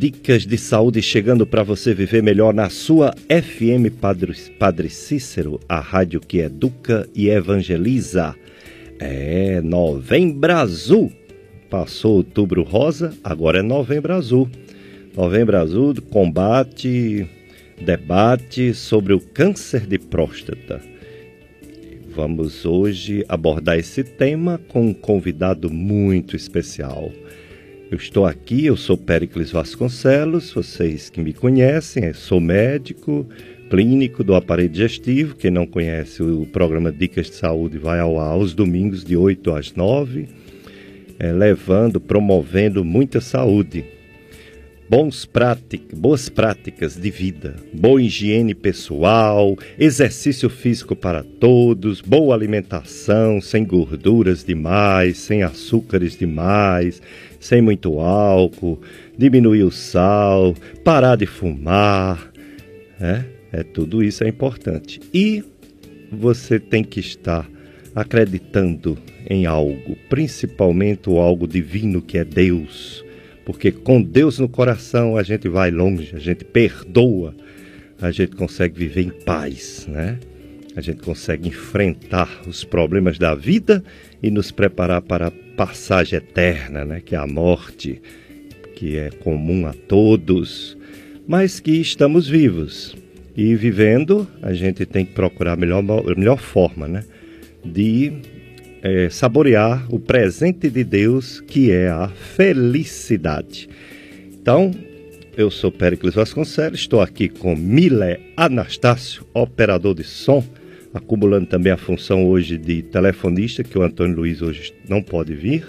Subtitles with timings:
[0.00, 5.78] Dicas de saúde chegando para você viver melhor na sua FM Padre, Padre Cícero, a
[5.78, 8.34] rádio que educa e evangeliza.
[8.98, 11.12] É Novembro Azul.
[11.68, 14.48] Passou outubro rosa, agora é Novembro Azul.
[15.14, 17.28] Novembro Azul combate,
[17.78, 20.80] debate sobre o câncer de próstata.
[22.08, 27.12] Vamos hoje abordar esse tema com um convidado muito especial.
[27.90, 33.26] Eu estou aqui, eu sou Péricles Vasconcelos, vocês que me conhecem, sou médico
[33.68, 35.34] clínico do aparelho digestivo.
[35.34, 39.52] Quem não conhece o programa Dicas de Saúde vai ao ar aos domingos de 8
[39.52, 40.28] às 9,
[41.18, 43.84] é, levando, promovendo muita saúde.
[44.88, 53.40] Bons prática, boas práticas de vida, boa higiene pessoal, exercício físico para todos, boa alimentação,
[53.40, 57.00] sem gorduras demais, sem açúcares demais,
[57.40, 58.80] sem muito álcool,
[59.16, 62.30] diminuir o sal, parar de fumar,
[63.00, 63.24] né?
[63.52, 65.00] É tudo isso é importante.
[65.12, 65.42] E
[66.12, 67.48] você tem que estar
[67.94, 68.96] acreditando
[69.28, 73.04] em algo, principalmente o algo divino que é Deus,
[73.44, 77.34] porque com Deus no coração a gente vai longe, a gente perdoa,
[78.00, 80.18] a gente consegue viver em paz, né?
[80.76, 83.82] A gente consegue enfrentar os problemas da vida
[84.22, 85.30] e nos preparar para a
[85.60, 87.02] passagem eterna, né?
[87.04, 88.00] que é a morte,
[88.76, 90.74] que é comum a todos,
[91.28, 92.96] mas que estamos vivos.
[93.36, 97.04] E vivendo, a gente tem que procurar a melhor, a melhor forma né?
[97.62, 98.10] de
[98.82, 103.68] é, saborear o presente de Deus, que é a felicidade.
[104.32, 104.70] Então,
[105.36, 110.42] eu sou Péricles Vasconcelos, estou aqui com Milé Anastácio, operador de som
[110.92, 115.64] acumulando também a função hoje de telefonista, que o Antônio Luiz hoje não pode vir.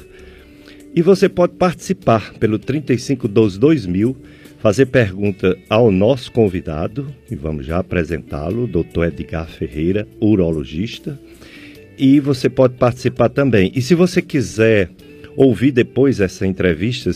[0.94, 4.16] E você pode participar pelo 3512-2000,
[4.60, 9.06] fazer pergunta ao nosso convidado, e vamos já apresentá-lo, Dr.
[9.06, 11.18] Edgar Ferreira, urologista.
[11.98, 13.72] E você pode participar também.
[13.76, 14.90] E se você quiser
[15.36, 17.12] ouvir depois essa entrevista,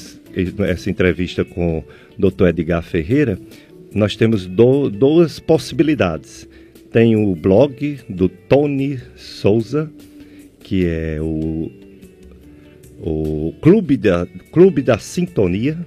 [0.67, 1.83] essa entrevista com o
[2.17, 2.47] Dr.
[2.47, 3.37] Edgar Ferreira,
[3.93, 6.47] nós temos do, duas possibilidades
[6.95, 9.91] tem o blog do Tony Souza,
[10.61, 11.69] que é o,
[13.01, 15.77] o Clube, da, Clube da Sintonia.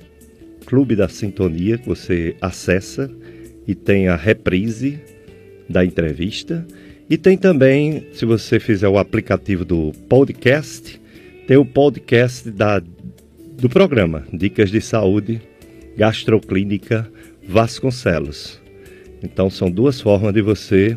[0.66, 3.10] Clube da Sintonia, que você acessa
[3.66, 5.00] e tem a reprise
[5.66, 6.66] da entrevista.
[7.08, 11.00] E tem também, se você fizer o aplicativo do podcast,
[11.46, 12.80] tem o podcast da,
[13.58, 15.40] do programa Dicas de Saúde
[15.96, 17.10] Gastroclínica
[17.48, 18.60] Vasconcelos.
[19.22, 20.96] Então são duas formas de você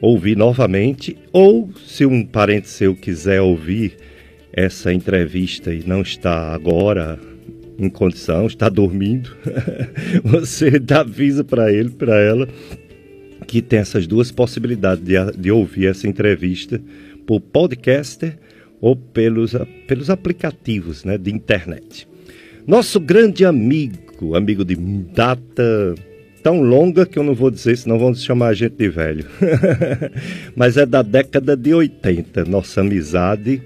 [0.00, 3.96] ouvir novamente, ou se um parente seu quiser ouvir
[4.52, 7.18] essa entrevista e não está agora
[7.78, 9.34] em condição, está dormindo,
[10.24, 12.48] você dá aviso para ele, para ela,
[13.46, 16.80] que tem essas duas possibilidades de, de ouvir essa entrevista
[17.26, 18.38] por podcaster
[18.80, 19.54] ou pelos,
[19.86, 22.08] pelos aplicativos né, de internet.
[22.66, 25.94] Nosso grande amigo, amigo de data
[26.42, 29.24] tão longa que eu não vou dizer, senão vão chamar a gente de velho.
[30.56, 33.62] Mas é da década de 80, nossa amizade,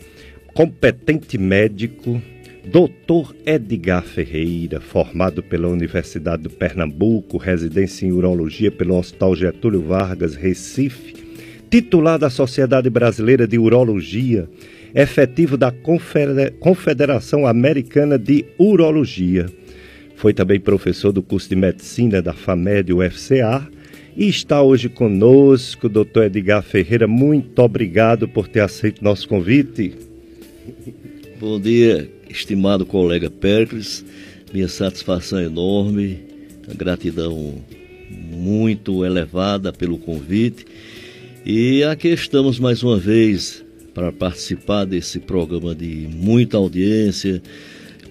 [0.54, 2.20] competente médico,
[2.64, 3.34] Dr.
[3.46, 11.14] Edgar Ferreira, formado pela Universidade do Pernambuco, residência em urologia pelo Hospital Getúlio Vargas, Recife,
[11.70, 14.48] titular da Sociedade Brasileira de Urologia,
[14.94, 15.72] efetivo da
[16.60, 19.46] Confederação Americana de Urologia
[20.16, 23.68] foi também professor do curso de medicina da FAMED UFCA
[24.16, 27.06] e está hoje conosco, doutor Edgar Ferreira.
[27.06, 29.92] Muito obrigado por ter aceito nosso convite.
[31.38, 34.04] Bom dia, estimado colega Pericles.
[34.54, 36.18] Minha satisfação é enorme,
[36.74, 37.62] gratidão
[38.10, 40.64] muito elevada pelo convite.
[41.44, 43.62] E aqui estamos mais uma vez
[43.92, 47.42] para participar desse programa de muita audiência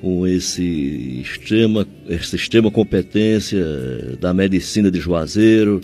[0.06, 3.66] com esse extrema, essa extrema competência
[4.22, 5.82] da medicina de Juazeiro,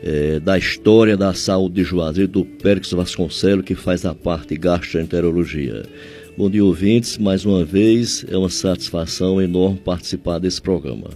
[0.00, 5.82] é, da história da saúde de Juazeiro, do Périx Vasconcelos, que faz a parte gastroenterologia.
[6.36, 7.18] Bom dia, ouvintes.
[7.18, 11.10] Mais uma vez, é uma satisfação enorme participar desse programa.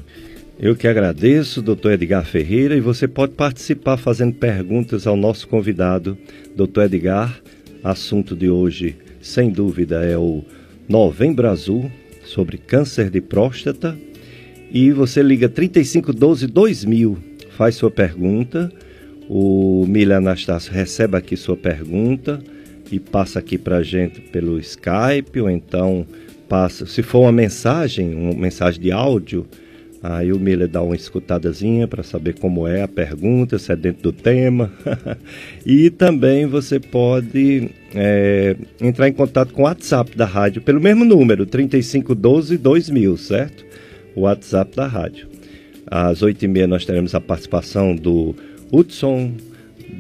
[0.58, 6.18] Eu que agradeço, doutor Edgar Ferreira, e você pode participar fazendo perguntas ao nosso convidado,
[6.56, 7.40] doutor Edgar.
[7.84, 10.42] Assunto de hoje, sem dúvida, é o
[10.88, 11.88] Novembro Azul,
[12.32, 13.96] sobre câncer de próstata.
[14.70, 17.18] E você liga 3512 2000,
[17.50, 18.72] faz sua pergunta.
[19.28, 22.42] O Mila Anastácio recebe aqui sua pergunta
[22.90, 26.06] e passa aqui para gente pelo Skype, ou então
[26.48, 29.46] passa, se for uma mensagem, uma mensagem de áudio,
[30.02, 34.02] Aí o Miller dá uma escutadazinha para saber como é a pergunta, se é dentro
[34.02, 34.72] do tema.
[35.64, 41.04] e também você pode é, entrar em contato com o WhatsApp da rádio pelo mesmo
[41.04, 43.64] número, 3512 2000, certo?
[44.16, 45.28] O WhatsApp da rádio.
[45.86, 48.34] Às 8h30 nós teremos a participação do
[48.72, 49.32] Hudson,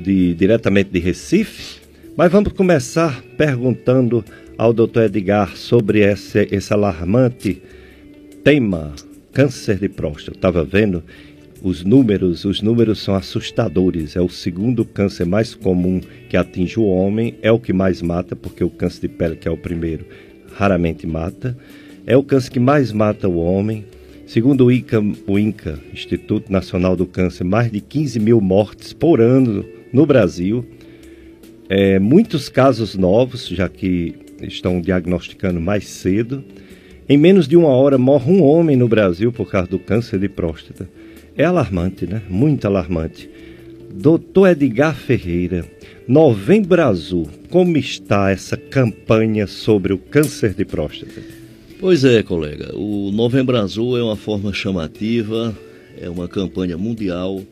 [0.02, 1.80] de, diretamente de Recife.
[2.16, 4.24] Mas vamos começar perguntando
[4.58, 5.02] ao Dr.
[5.02, 7.62] Edgar sobre esse, esse alarmante
[8.42, 8.92] tema
[9.32, 10.36] câncer de próstata.
[10.36, 11.02] Estava vendo
[11.62, 14.16] os números, os números são assustadores.
[14.16, 18.36] É o segundo câncer mais comum que atinge o homem, é o que mais mata,
[18.36, 20.04] porque o câncer de pele, que é o primeiro,
[20.54, 21.56] raramente mata.
[22.06, 23.84] É o câncer que mais mata o homem.
[24.26, 29.20] Segundo o INCA, o INCA, Instituto Nacional do Câncer, mais de 15 mil mortes por
[29.20, 30.64] ano no Brasil.
[31.68, 36.42] É, muitos casos novos, já que estão diagnosticando mais cedo.
[37.08, 40.28] Em menos de uma hora morre um homem no Brasil por causa do câncer de
[40.28, 40.88] próstata.
[41.36, 42.22] É alarmante, né?
[42.28, 43.28] Muito alarmante.
[43.92, 45.66] Doutor Edgar Ferreira,
[46.06, 51.20] Novembro Azul, como está essa campanha sobre o câncer de próstata?
[51.78, 52.74] Pois é, colega.
[52.76, 55.56] O Novembro Azul é uma forma chamativa,
[56.00, 57.42] é uma campanha mundial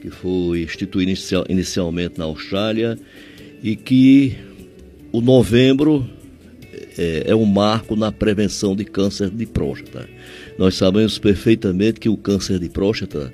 [0.00, 2.98] que foi instituída inicial, inicialmente na Austrália
[3.62, 4.36] e que
[5.12, 6.08] o novembro
[6.98, 10.08] é, é um marco na prevenção de câncer de próstata.
[10.58, 13.32] Nós sabemos perfeitamente que o câncer de próstata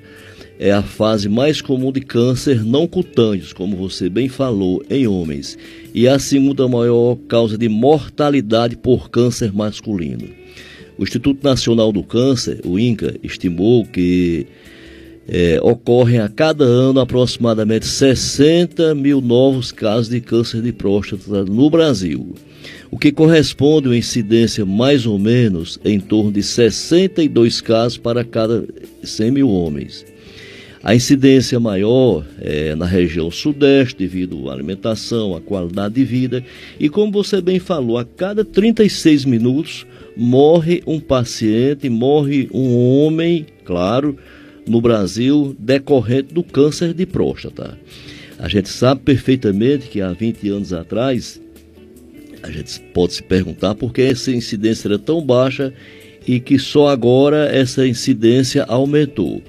[0.59, 5.57] é a fase mais comum de câncer não cutâneos, como você bem falou, em homens,
[5.93, 10.29] e é a segunda maior causa de mortalidade por câncer masculino.
[10.97, 14.45] O Instituto Nacional do Câncer, o INCA, estimou que
[15.27, 21.69] é, ocorrem a cada ano aproximadamente 60 mil novos casos de câncer de próstata no
[21.69, 22.35] Brasil
[22.89, 28.23] o que corresponde a uma incidência mais ou menos em torno de 62 casos para
[28.23, 28.65] cada
[29.03, 30.05] 100 mil homens.
[30.83, 36.43] A incidência maior é na região sudeste, devido à alimentação, à qualidade de vida,
[36.77, 39.87] e como você bem falou, a cada 36 minutos
[40.17, 44.17] morre um paciente, morre um homem, claro,
[44.67, 47.77] no Brasil, decorrente do câncer de próstata.
[48.37, 51.41] A gente sabe perfeitamente que há 20 anos atrás
[52.43, 55.73] a gente pode se perguntar por que essa incidência era tão baixa
[56.27, 59.41] e que só agora essa incidência aumentou.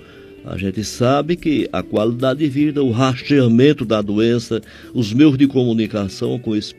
[0.44, 4.62] A gente sabe que a qualidade de vida, o rastreamento da doença,
[4.92, 6.74] os meios de comunicação com esse,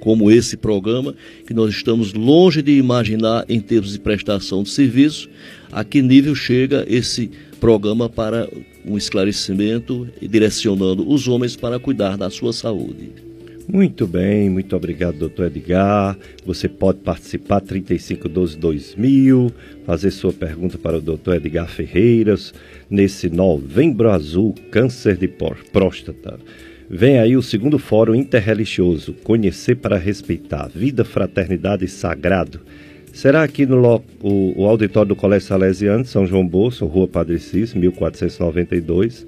[0.00, 1.14] como esse programa,
[1.46, 5.28] que nós estamos longe de imaginar em termos de prestação de serviço,
[5.70, 7.30] a que nível chega esse
[7.60, 8.48] programa para
[8.84, 13.29] um esclarecimento e direcionando os homens para cuidar da sua saúde.
[13.72, 16.18] Muito bem, muito obrigado, doutor Edgar.
[16.44, 19.52] Você pode participar 3512-2000,
[19.86, 22.52] fazer sua pergunta para o doutor Edgar Ferreiras
[22.90, 26.40] nesse Novembro Azul Câncer de Próstata.
[26.90, 32.60] Vem aí o segundo Fórum Interreligioso, Conhecer para Respeitar, Vida, Fraternidade e Sagrado.
[33.12, 37.72] Será aqui no o, o auditório do Colégio Salesiano, São João Bolso, Rua Padre Cis,
[37.74, 39.24] 1492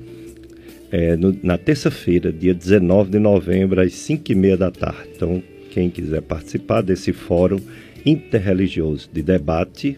[0.93, 5.09] é, no, na terça-feira, dia 19 de novembro, às 5 e meia da tarde.
[5.17, 7.59] Então, quem quiser participar desse fórum
[8.05, 9.97] interreligioso de debate,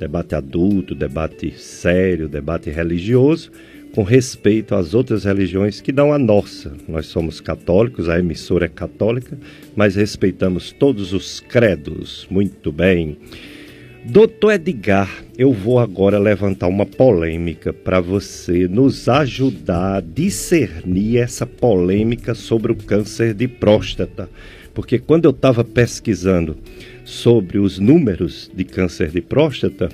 [0.00, 3.52] debate adulto, debate sério, debate religioso,
[3.94, 6.72] com respeito às outras religiões que não a nossa.
[6.88, 9.38] Nós somos católicos, a emissora é católica,
[9.76, 12.26] mas respeitamos todos os credos.
[12.30, 13.16] Muito bem.
[14.04, 21.46] Doutor Edgar, eu vou agora levantar uma polêmica para você nos ajudar a discernir essa
[21.46, 24.28] polêmica sobre o câncer de próstata.
[24.74, 26.56] Porque quando eu estava pesquisando
[27.04, 29.88] sobre os números de câncer de próstata,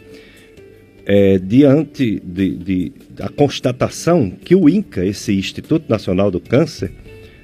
[1.05, 6.93] é, diante de, de, da constatação que o INCA, esse Instituto Nacional do Câncer,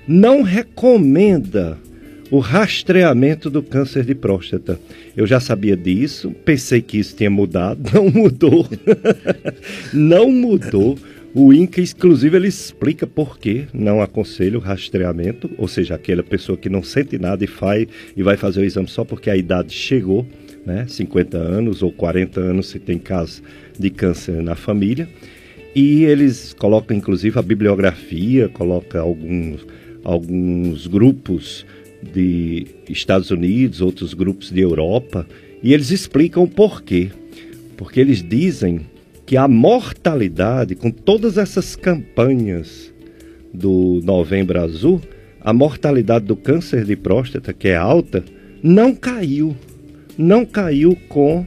[0.09, 1.78] não recomenda
[2.34, 4.80] o rastreamento do câncer de próstata.
[5.16, 8.68] Eu já sabia disso, pensei que isso tinha mudado, não mudou.
[9.92, 10.98] não mudou.
[11.32, 16.58] O INCA, inclusive, ele explica por que não aconselha o rastreamento, ou seja, aquela pessoa
[16.58, 17.86] que não sente nada e faz
[18.16, 20.26] e vai fazer o exame só porque a idade chegou.
[20.66, 20.86] né?
[20.88, 23.42] 50 anos ou 40 anos se tem caso
[23.78, 25.08] de câncer na família.
[25.72, 29.64] E eles colocam inclusive a bibliografia, coloca alguns,
[30.02, 31.64] alguns grupos
[32.12, 35.26] de Estados Unidos, outros grupos de Europa,
[35.62, 37.11] e eles explicam o porquê.
[37.76, 38.82] Porque eles dizem
[39.26, 42.92] que a mortalidade, com todas essas campanhas
[43.52, 45.00] do Novembro Azul,
[45.40, 48.25] a mortalidade do câncer de próstata, que é alta,
[48.62, 49.56] não caiu.
[50.16, 51.46] Não caiu com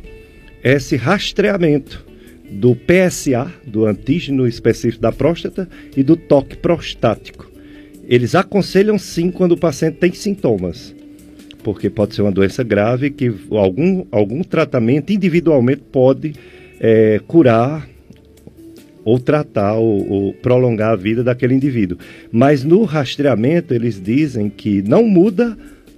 [0.64, 2.06] esse rastreamento
[2.50, 7.50] do PSA, do antígeno específico da próstata, e do toque prostático.
[8.08, 10.96] Eles aconselham sim quando o paciente tem sintomas,
[11.62, 16.34] porque pode ser uma doença grave que algum, algum tratamento individualmente pode
[16.80, 17.88] é, curar
[19.04, 21.98] ou tratar ou, ou, prolongar a vida daquele indivíduo.
[22.32, 25.58] Mas no rastreamento eles dizem que não muda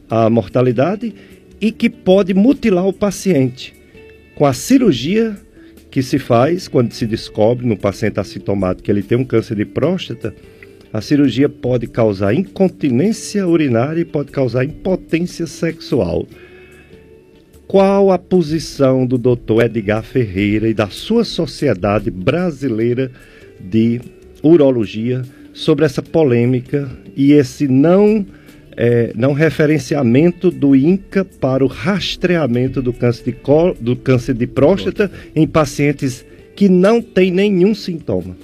[0.10, 1.14] a mortalidade
[1.62, 3.76] e que pode mutilar o paciente
[4.36, 5.36] com a cirurgia
[5.92, 9.66] que se faz quando se descobre no paciente assintomático que ele tem um câncer de
[9.66, 10.34] próstata.
[10.92, 16.26] A cirurgia pode causar incontinência urinária e pode causar impotência sexual.
[17.68, 19.62] Qual a posição do Dr.
[19.66, 23.12] Edgar Ferreira e da sua Sociedade Brasileira
[23.60, 24.02] de
[24.42, 25.22] Urologia
[25.54, 28.26] sobre essa polêmica e esse não,
[28.76, 33.38] é, não referenciamento do INCA para o rastreamento do câncer de,
[33.80, 38.36] do câncer de próstata em pacientes que não têm nenhum sintoma?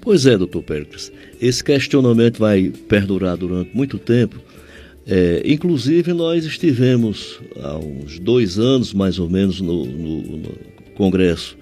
[0.00, 1.10] Pois é, doutor Pérez.
[1.40, 4.40] Esse questionamento vai perdurar durante muito tempo
[5.10, 10.50] é, inclusive, nós estivemos há uns dois anos, mais ou menos, no, no, no
[10.94, 11.56] Congresso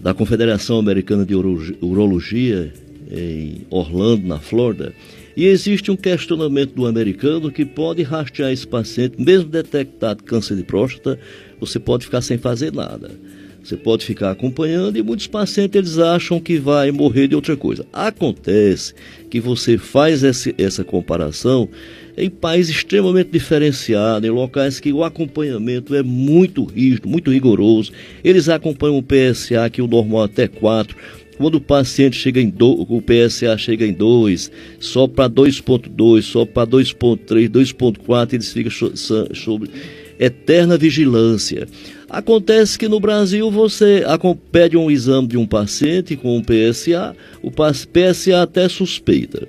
[0.00, 2.72] da Confederação Americana de Urologia,
[3.10, 4.94] em Orlando, na Flórida,
[5.36, 10.64] e existe um questionamento do americano que pode rastrear esse paciente, mesmo detectado câncer de
[10.64, 11.18] próstata,
[11.60, 13.10] você pode ficar sem fazer nada.
[13.62, 17.86] Você pode ficar acompanhando e muitos pacientes eles acham que vai morrer de outra coisa.
[17.92, 18.92] Acontece
[19.30, 21.68] que você faz esse, essa comparação
[22.16, 27.92] em países extremamente diferenciados, em locais que o acompanhamento é muito rígido, muito rigoroso.
[28.22, 30.96] Eles acompanham o PSA, que é o normal até 4.
[31.38, 36.44] Quando o paciente chega em do, o PSA chega em 2, só para 2.2, só
[36.44, 38.70] para 2.3, 2.4, eles ficam
[39.34, 39.70] sobre
[40.18, 41.66] eterna vigilância.
[42.12, 44.04] Acontece que no Brasil você
[44.52, 49.48] pede um exame de um paciente com um PSA, o PSA até suspeita.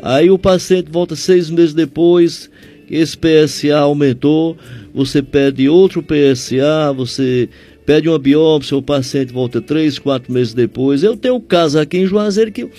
[0.00, 2.48] Aí o paciente volta seis meses depois,
[2.88, 4.56] esse PSA aumentou,
[4.94, 7.48] você pede outro PSA, você
[7.84, 11.02] pede uma biópsia, o paciente volta três, quatro meses depois.
[11.02, 12.70] Eu tenho um caso aqui em Juazeiro que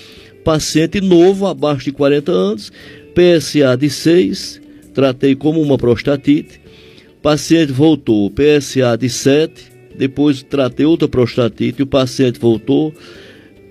[0.46, 2.72] paciente novo, abaixo de 40 anos,
[3.14, 4.62] PSA de 6,
[4.94, 6.62] tratei como uma prostatite,
[7.26, 9.64] paciente voltou, PSA de 7,
[9.98, 12.94] depois tratei outra prostatite, o paciente voltou,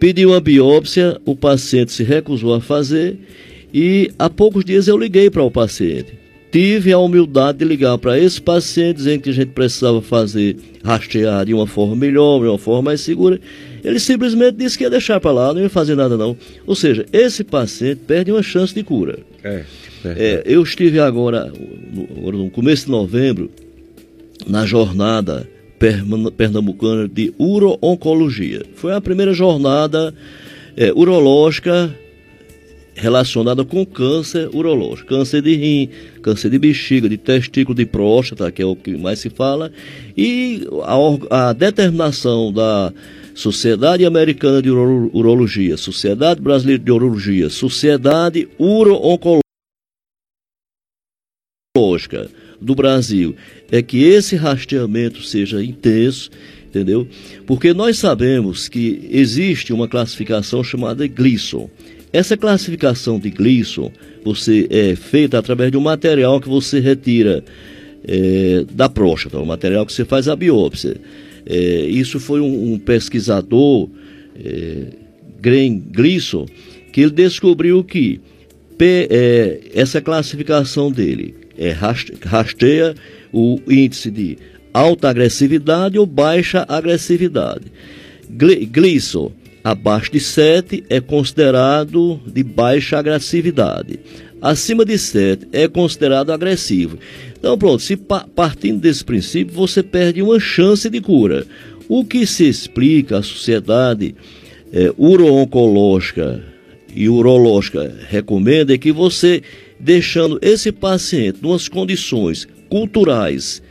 [0.00, 3.16] pediu uma biópsia, o paciente se recusou a fazer
[3.72, 6.18] e há poucos dias eu liguei para o paciente.
[6.50, 11.46] Tive a humildade de ligar para esse paciente dizendo que a gente precisava fazer rastrear
[11.46, 13.40] de uma forma melhor, de uma forma mais segura.
[13.84, 16.36] Ele simplesmente disse que ia deixar para lá, não ia fazer nada não.
[16.66, 19.18] Ou seja, esse paciente perde uma chance de cura.
[19.42, 19.64] É.
[20.06, 21.50] É, eu estive agora,
[21.92, 23.50] no, no começo de novembro,
[24.46, 25.48] na jornada
[26.36, 28.62] pernambucana de uro-oncologia.
[28.74, 30.14] Foi a primeira jornada
[30.76, 31.94] é, urológica
[32.94, 35.88] relacionada com câncer urológico, câncer de rim,
[36.22, 39.72] câncer de bexiga, de testículo, de próstata, que é o que mais se fala,
[40.16, 40.66] e
[41.30, 42.92] a, a determinação da
[43.34, 49.44] Sociedade Americana de Urologia, Sociedade Brasileira de Urologia, Sociedade Uro-Oncológica,
[51.76, 53.34] lógica do Brasil
[53.70, 56.30] é que esse rastreamento seja intenso,
[56.66, 57.06] entendeu?
[57.46, 61.68] Porque nós sabemos que existe uma classificação chamada Gleason.
[62.12, 63.90] Essa classificação de Gleason
[64.24, 67.44] você é feita através de um material que você retira
[68.06, 70.96] é, da próstata, um material que você faz a biópsia.
[71.46, 73.88] É, isso foi um, um pesquisador,
[74.36, 74.86] é,
[75.40, 76.46] Graham Gleason,
[76.92, 78.20] que ele descobriu que
[78.80, 81.70] é, essa classificação dele é,
[82.24, 82.94] rasteia
[83.32, 84.38] o índice de
[84.72, 87.66] alta agressividade ou baixa agressividade.
[88.28, 89.32] Gleason,
[89.62, 94.00] abaixo de 7, é considerado de baixa agressividade.
[94.44, 96.98] Acima de 7 é considerado agressivo.
[97.38, 101.46] Então, pronto, se partindo desse princípio, você perde uma chance de cura.
[101.88, 104.14] O que se explica a sociedade
[104.70, 106.44] é, uro-oncológica
[106.94, 109.42] e urológica recomenda é que você
[109.80, 113.62] deixando esse paciente em condições culturais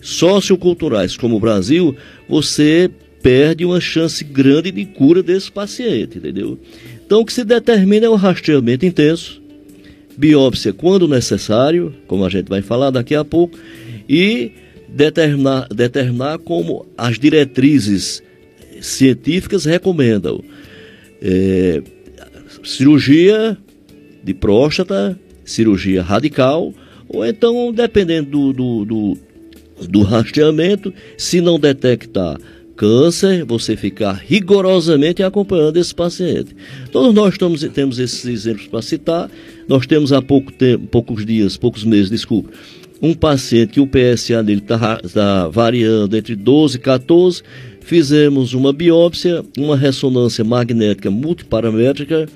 [0.00, 1.96] socioculturais como o Brasil,
[2.28, 2.88] você
[3.20, 6.60] perde uma chance grande de cura desse paciente, entendeu?
[7.04, 9.41] Então o que se determina é o rastreamento intenso,
[10.16, 13.58] biópsia quando necessário, como a gente vai falar daqui a pouco,
[14.08, 14.52] e
[14.88, 18.22] determinar, determinar como as diretrizes
[18.80, 20.42] científicas recomendam.
[21.20, 21.82] É,
[22.64, 23.56] cirurgia
[24.22, 26.72] de próstata, cirurgia radical,
[27.08, 29.18] ou então, dependendo do, do, do,
[29.88, 32.38] do rastreamento, se não detectar
[32.82, 36.48] câncer, você ficar rigorosamente acompanhando esse paciente.
[36.90, 39.30] Todos nós estamos, temos esses exemplos para citar.
[39.68, 42.50] Nós temos há pouco tempo, poucos dias, poucos meses, desculpa,
[43.00, 47.42] um paciente que o PSA dele está tá variando entre 12 e 14.
[47.82, 52.28] Fizemos uma biópsia, uma ressonância magnética multiparamétrica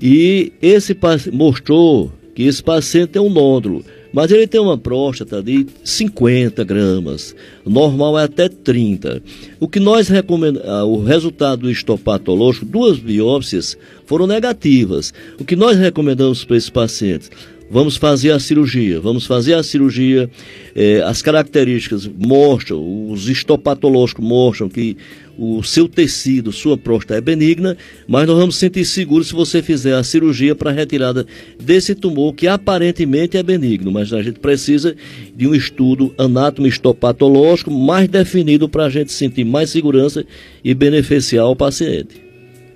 [0.00, 0.96] e esse
[1.32, 3.84] mostrou que esse paciente tem um nódulo
[4.14, 7.34] mas ele tem uma próstata de 50 gramas,
[7.66, 9.20] normal é até 30.
[9.58, 15.12] O que nós recomendamos, ah, o resultado do histopatológico, duas biópsias foram negativas.
[15.40, 17.28] O que nós recomendamos para esses pacientes?
[17.68, 20.30] Vamos fazer a cirurgia, vamos fazer a cirurgia.
[20.76, 24.96] Eh, as características mostram, os histopatológicos mostram que
[25.38, 27.76] o seu tecido, sua próstata é benigna,
[28.06, 31.26] mas nós vamos sentir seguro se você fizer a cirurgia para retirada
[31.60, 34.94] desse tumor que aparentemente é benigno, mas a gente precisa
[35.34, 40.24] de um estudo anátomo-histopatológico mais definido para a gente sentir mais segurança
[40.62, 42.22] e beneficiar o paciente.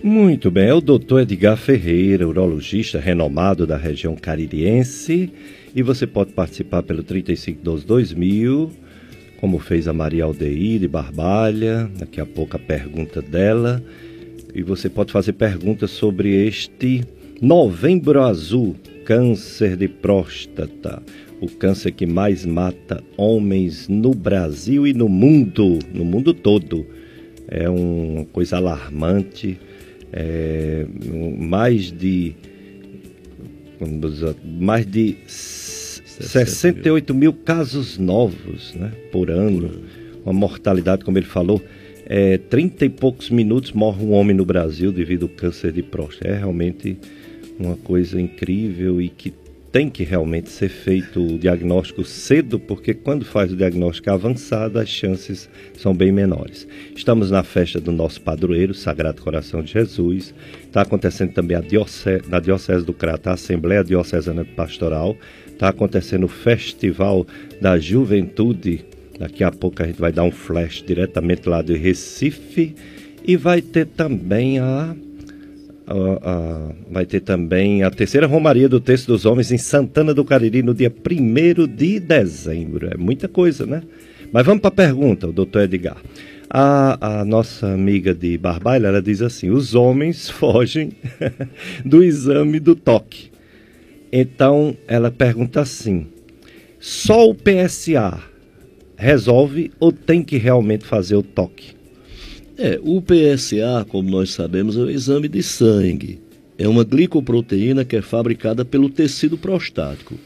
[0.03, 5.31] Muito bem, é o doutor Edgar Ferreira, urologista renomado da região caririense,
[5.75, 8.88] e você pode participar pelo 3512 2000
[9.41, 13.83] como fez a Maria Aldeir de Barbalha, daqui a pouco a pergunta dela.
[14.55, 17.05] E você pode fazer perguntas sobre este
[17.41, 21.01] Novembro Azul, câncer de próstata,
[21.41, 26.85] o câncer que mais mata homens no Brasil e no mundo, no mundo todo.
[27.47, 29.59] É uma coisa alarmante.
[30.13, 30.87] É,
[31.39, 32.35] mais de
[34.43, 35.17] mais de
[36.21, 39.83] 68 mil casos novos né, por ano.
[40.25, 41.63] Uma mortalidade, como ele falou,
[42.05, 46.29] é, 30 e poucos minutos morre um homem no Brasil devido ao câncer de próstata.
[46.29, 46.99] É realmente
[47.59, 49.33] uma coisa incrível e que
[49.71, 54.89] tem que realmente ser feito o diagnóstico cedo, porque quando faz o diagnóstico avançado, as
[54.89, 56.67] chances são bem menores.
[56.97, 60.35] Estamos na festa do nosso padroeiro, Sagrado Coração de Jesus.
[60.65, 65.17] Está acontecendo também a diocese, na Diocese do Crato, a Assembleia Diocesana Pastoral.
[65.59, 67.27] Está acontecendo o Festival
[67.61, 68.85] da Juventude.
[69.19, 72.77] Daqui a pouco a gente vai dar um flash diretamente lá do Recife.
[73.27, 74.95] E vai ter também a
[76.89, 80.73] vai ter também a terceira Romaria do Texto dos Homens em Santana do Cariri no
[80.73, 82.89] dia 1 de dezembro.
[82.93, 83.83] É muita coisa, né?
[84.33, 85.97] Mas vamos para a pergunta, o doutor Edgar.
[86.49, 90.93] A, a, nossa amiga de Barbalha, ela diz assim: os homens fogem
[91.85, 93.37] do exame do toque.
[94.13, 96.07] Então ela pergunta assim:
[96.81, 98.21] só o PSA
[98.97, 101.77] resolve ou tem que realmente fazer o toque?
[102.57, 106.21] É, o PSA, como nós sabemos, é o exame de sangue.
[106.59, 110.17] É uma glicoproteína que é fabricada pelo tecido prostático.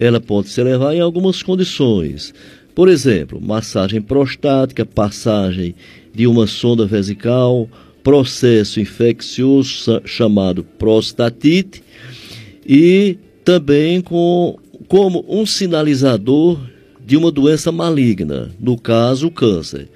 [0.00, 2.34] Ela pode se levar em algumas condições.
[2.74, 5.76] Por exemplo, massagem prostática, passagem
[6.12, 7.68] de uma sonda vesical,
[8.02, 11.82] processo infeccioso chamado prostatite
[12.66, 16.58] e também com, como um sinalizador
[17.06, 19.88] de uma doença maligna, no caso, o câncer.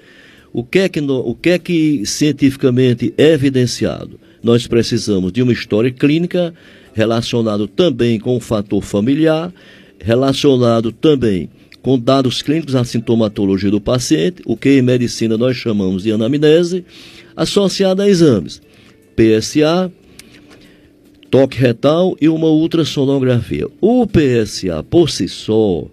[0.53, 4.17] O que, é que o que é que cientificamente é evidenciado?
[4.41, 6.53] Nós precisamos de uma história clínica
[6.93, 9.53] relacionado também com o fator familiar,
[9.99, 11.49] relacionado também
[11.81, 16.85] com dados clínicos, a sintomatologia do paciente, o que em medicina nós chamamos de anamnese,
[17.35, 18.61] associada a exames
[19.15, 19.91] PSA,
[21.31, 23.65] toque retal e uma ultrassonografia.
[23.79, 25.87] O PSA por si só,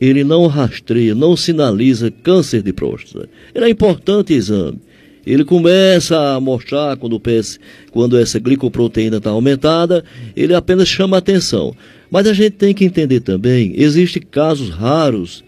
[0.00, 3.28] ele não rastreia, não sinaliza câncer de próstata.
[3.52, 4.78] Ele é importante exame.
[5.26, 7.58] Ele começa a mostrar quando, o PS,
[7.90, 10.04] quando essa glicoproteína está aumentada,
[10.36, 11.74] ele apenas chama atenção.
[12.10, 15.42] Mas a gente tem que entender também, existem casos raros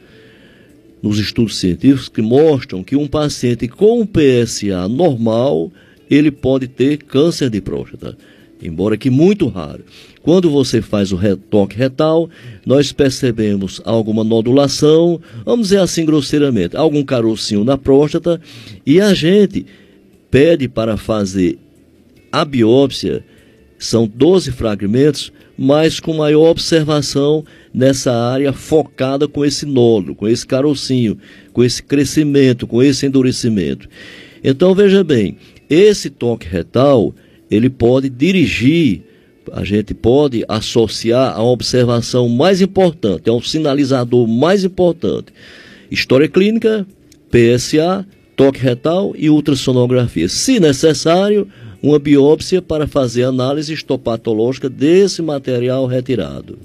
[1.03, 5.71] nos estudos científicos que mostram que um paciente com PSA normal,
[6.11, 8.17] ele pode ter câncer de próstata
[8.63, 9.85] embora que muito raro.
[10.23, 12.29] Quando você faz o retoque retal,
[12.65, 18.41] nós percebemos alguma nodulação, vamos dizer assim grosseiramente, algum carocinho na próstata,
[18.85, 19.67] e a gente
[20.31, 21.59] pede para fazer
[22.33, 23.25] a biópsia,
[23.79, 30.47] são 12 fragmentos, mas com maior observação nessa área focada com esse nódulo, com esse
[30.47, 31.17] carocinho,
[31.53, 33.89] com esse crescimento, com esse endurecimento.
[34.43, 35.39] Então veja bem,
[35.69, 37.15] esse toque retal,
[37.51, 39.03] ele pode dirigir,
[39.53, 45.33] a gente pode associar a observação mais importante, é um sinalizador mais importante.
[45.91, 46.87] História clínica,
[47.31, 50.29] PSA, toque retal e ultrassonografia.
[50.29, 51.49] Se necessário,
[51.83, 56.59] uma biópsia para fazer análise histopatológica desse material retirado.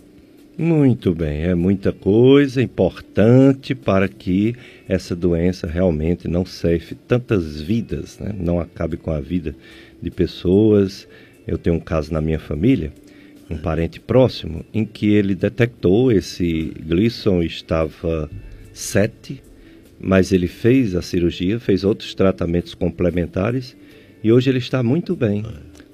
[0.58, 4.56] Muito bem, é muita coisa importante para que
[4.88, 8.36] essa doença realmente não cefe tantas vidas, né?
[8.38, 9.56] não acabe com a vida
[10.02, 11.08] de pessoas.
[11.48, 12.92] Eu tenho um caso na minha família,
[13.50, 18.30] um parente próximo, em que ele detectou esse Gleason estava
[18.74, 19.42] 7,
[20.00, 23.76] mas ele fez a cirurgia, fez outros tratamentos complementares
[24.24, 25.44] e hoje ele está muito bem.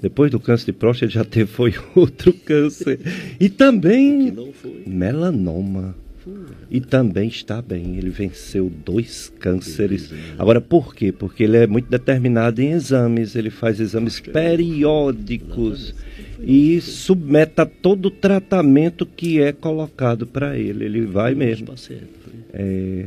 [0.01, 2.99] Depois do câncer de próstata, ele já teve foi outro câncer.
[3.39, 4.33] E também
[4.85, 5.95] melanoma.
[6.69, 7.97] E também está bem.
[7.97, 10.11] Ele venceu dois cânceres.
[10.37, 11.11] Agora, por quê?
[11.11, 13.35] Porque ele é muito determinado em exames.
[13.35, 15.95] Ele faz exames periódicos
[16.41, 20.85] e submete a todo o tratamento que é colocado para ele.
[20.85, 21.73] Ele vai mesmo.
[22.53, 23.05] É,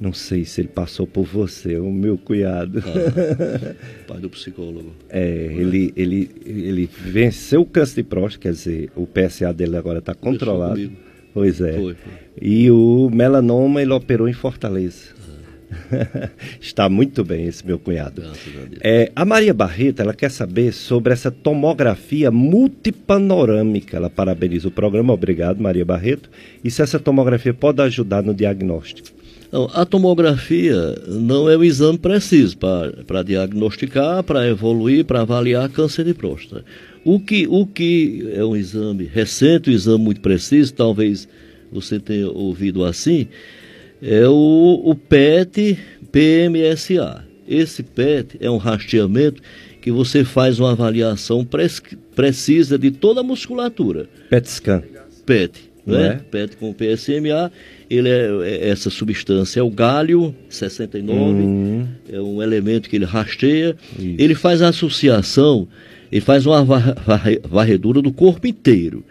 [0.00, 2.82] não sei se ele passou por você, o meu cunhado.
[2.86, 3.74] Ah,
[4.08, 4.92] pai do psicólogo.
[5.10, 9.98] É, ele, ele, ele venceu o câncer de próstata, quer dizer, o PSA dele agora
[9.98, 10.90] está controlado.
[11.32, 11.72] Pois é.
[11.72, 12.12] Foi, foi.
[12.40, 15.20] E o melanoma ele operou em Fortaleza.
[16.60, 18.22] Está muito bem esse meu cunhado.
[18.22, 18.32] A,
[18.80, 23.96] é, a Maria Barreto, ela quer saber sobre essa tomografia multipanorâmica.
[23.96, 26.30] Ela parabeniza o programa, obrigado Maria Barreto.
[26.62, 29.08] E se essa tomografia pode ajudar no diagnóstico?
[29.52, 30.76] Não, a tomografia
[31.08, 36.64] não é o exame preciso para diagnosticar, para evoluir, para avaliar câncer de próstata.
[37.04, 41.28] O que, o que é um exame recente, um exame muito preciso, talvez
[41.72, 43.28] você tenha ouvido assim,
[44.02, 45.78] é o, o PET
[46.10, 47.24] PMSA.
[47.48, 49.42] Esse PET é um rastreamento
[49.80, 51.46] que você faz uma avaliação
[52.14, 54.08] precisa de toda a musculatura.
[54.28, 54.82] PET scan.
[55.24, 56.06] PET né?
[56.06, 56.14] É?
[56.30, 57.50] PET com PSMA,
[57.88, 61.88] ele é, é, essa substância é o gálio 69, uhum.
[62.10, 64.14] é um elemento que ele rasteia, Isso.
[64.18, 65.68] ele faz associação,
[66.10, 66.64] ele faz uma
[67.48, 69.04] varredura do corpo inteiro.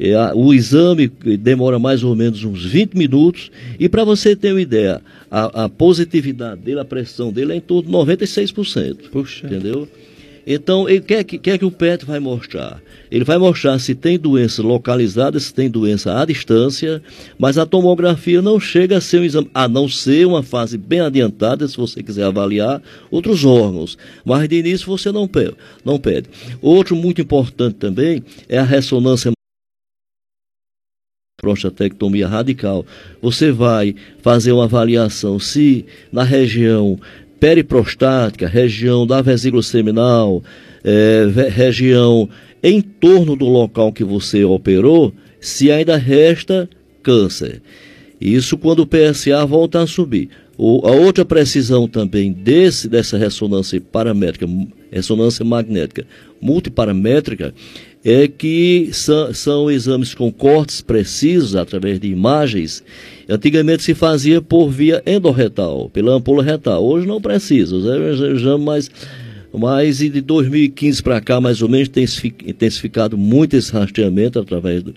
[0.00, 1.08] É, o exame
[1.40, 3.50] demora mais ou menos uns 20 minutos.
[3.80, 7.60] E para você ter uma ideia, a, a, positividade dele, a pressão dele é em
[7.60, 9.10] torno de 96%.
[9.10, 9.46] Puxa.
[9.46, 9.88] Entendeu?
[10.50, 12.80] Então, o que, é que, que, é que o PET vai mostrar?
[13.10, 17.02] Ele vai mostrar se tem doença localizada, se tem doença à distância,
[17.38, 21.00] mas a tomografia não chega a ser um exame, a não ser uma fase bem
[21.00, 22.80] adiantada, se você quiser avaliar
[23.10, 23.98] outros órgãos.
[24.24, 25.52] Mas de início você não pede.
[25.84, 26.30] Não pede.
[26.62, 29.30] Outro muito importante também é a ressonância
[31.36, 32.86] prostatectomia radical.
[33.20, 36.98] Você vai fazer uma avaliação se na região
[37.38, 40.42] periprostática, região da vesícula seminal,
[40.84, 42.28] é, região
[42.62, 46.68] em torno do local que você operou, se ainda resta
[47.02, 47.62] câncer.
[48.20, 50.28] Isso quando o PSA volta a subir.
[50.56, 54.46] O, a outra precisão também desse, dessa ressonância paramétrica,
[54.90, 56.04] ressonância magnética
[56.40, 57.54] multiparamétrica,
[58.10, 58.88] é que
[59.34, 62.82] são, exames com cortes precisos através de imagens.
[63.28, 66.82] Antigamente se fazia por via endorretal, pela ampola retal.
[66.82, 68.90] Hoje não precisa, os exames mais
[69.52, 72.04] mas de 2015 para cá, mais ou menos, tem
[72.46, 74.94] intensificado muito esse rastreamento através do,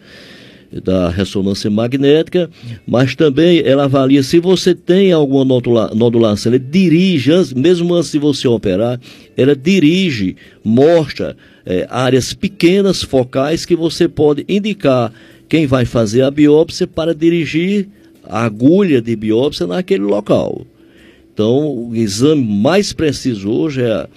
[0.84, 2.50] da ressonância magnética,
[2.86, 8.20] mas também ela avalia se você tem alguma nodula, nodulação, ela dirige, mesmo antes de
[8.20, 9.00] você operar,
[9.36, 15.12] ela dirige, mostra é, áreas pequenas, focais, que você pode indicar
[15.48, 17.88] quem vai fazer a biópsia para dirigir
[18.24, 20.66] a agulha de biópsia naquele local.
[21.34, 24.08] Então, o exame mais preciso hoje é,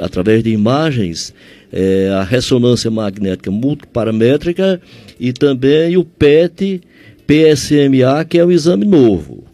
[0.00, 1.34] através de imagens,
[1.72, 4.80] é a ressonância magnética multiparamétrica
[5.18, 6.80] e também o PET
[7.26, 9.44] PSMA, que é o exame novo.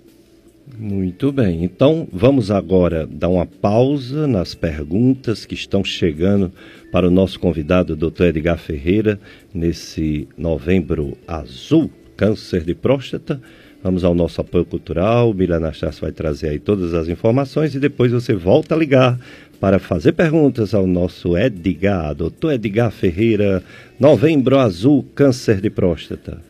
[0.78, 1.64] Muito bem.
[1.64, 6.52] Então, vamos agora dar uma pausa nas perguntas que estão chegando
[6.92, 8.24] para o nosso convidado, Dr.
[8.24, 9.18] Edgar Ferreira,
[9.52, 13.40] nesse novembro azul, câncer de próstata.
[13.82, 15.32] Vamos ao nosso apoio cultural.
[15.32, 19.18] Mila Anastácio vai trazer aí todas as informações e depois você volta a ligar
[19.58, 23.62] para fazer perguntas ao nosso Edgar, doutor Edgar Ferreira,
[23.98, 26.40] Novembro Azul, câncer de próstata.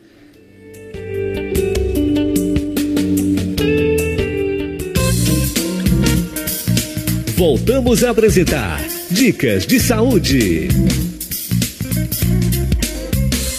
[7.37, 10.69] Voltamos a apresentar Dicas de Saúde.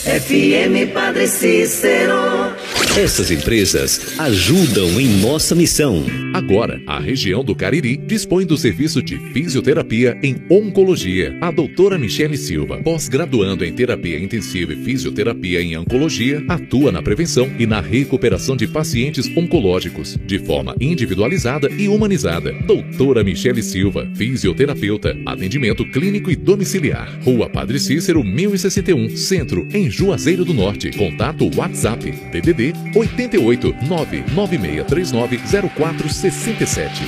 [0.05, 2.55] FM Padre Cícero.
[2.95, 6.05] Essas empresas ajudam em nossa missão.
[6.31, 11.35] Agora, a região do Cariri dispõe do serviço de fisioterapia em oncologia.
[11.41, 17.51] A doutora Michele Silva, pós-graduando em terapia intensiva e fisioterapia em oncologia, atua na prevenção
[17.57, 22.53] e na recuperação de pacientes oncológicos, de forma individualizada e humanizada.
[22.67, 27.11] Doutora Michele Silva, fisioterapeuta, atendimento clínico e domiciliar.
[27.23, 30.91] Rua Padre Cícero, 1061, Centro, em Juazeiro do Norte.
[30.91, 35.37] Contato WhatsApp, DDD 88 99639
[35.75, 37.03] 0467.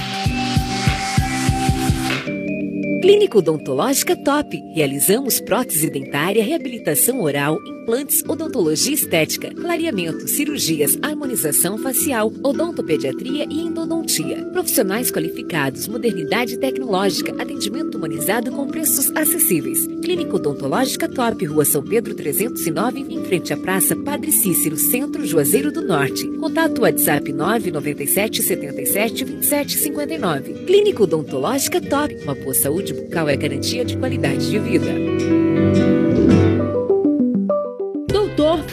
[3.02, 4.60] Clínica Odontológica Top.
[4.74, 7.56] Realizamos prótese dentária, reabilitação oral,
[7.86, 14.44] implantes, odontologia estética, clareamento, cirurgias, harmonização facial, odontopediatria e endodontia.
[14.46, 19.86] Profissionais qualificados, modernidade tecnológica, atendimento humanizado com preços acessíveis.
[20.02, 25.72] Clínica Odontológica Top, Rua São Pedro 309, em frente à Praça Padre Cícero, Centro Juazeiro
[25.72, 26.28] do Norte.
[26.40, 30.54] Contato WhatsApp 997 77 27 59.
[30.66, 35.45] Clínica Odontológica Top, uma boa saúde bucal é garantia de qualidade de vida.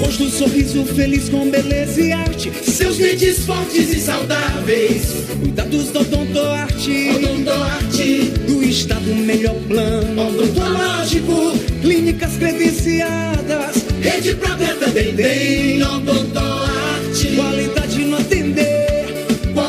[0.00, 2.52] Rosto, sorriso feliz com beleza e arte.
[2.62, 5.24] Seus dentes fortes e saudáveis.
[5.40, 7.08] Cuidados da Odontoarte.
[7.16, 8.32] Odontoarte.
[8.46, 10.28] Do estado melhor plano.
[10.28, 11.52] Odontológico.
[11.80, 13.76] Clínicas credenciadas.
[14.02, 15.82] Rede própria também tem.
[15.82, 17.34] Odontoarte.
[17.34, 18.75] Qualidade no atender.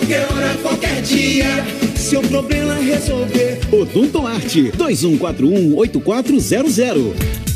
[0.07, 1.47] Qualquer hora, qualquer dia.
[1.97, 3.59] Seu problema resolver.
[3.69, 7.46] Odontoarte 2141-8400.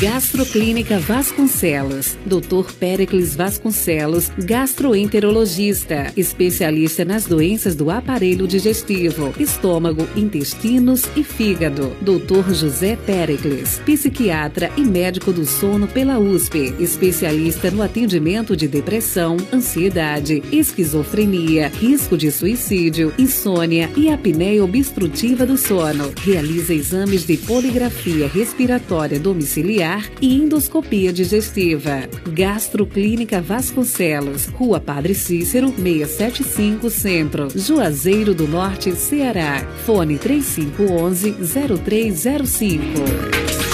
[0.00, 2.16] Gastroclínica Vasconcelos.
[2.24, 2.72] Dr.
[2.72, 11.94] Pericles Vasconcelos, gastroenterologista, especialista nas doenças do aparelho digestivo, estômago, intestinos e fígado.
[12.00, 12.50] Dr.
[12.54, 20.42] José Pericles, psiquiatra e médico do sono pela USP, especialista no atendimento de depressão, ansiedade,
[20.50, 26.10] esquizofrenia, risco de suicídio, insônia e apneia obstrutiva do sono.
[26.24, 29.89] Realiza exames de poligrafia respiratória domiciliar
[30.20, 32.08] e endoscopia digestiva.
[32.32, 39.66] Gastroclínica Vasconcelos, Rua Padre Cícero, 675 Centro, Juazeiro do Norte, Ceará.
[39.86, 41.34] Fone 3511
[41.82, 43.69] 0305.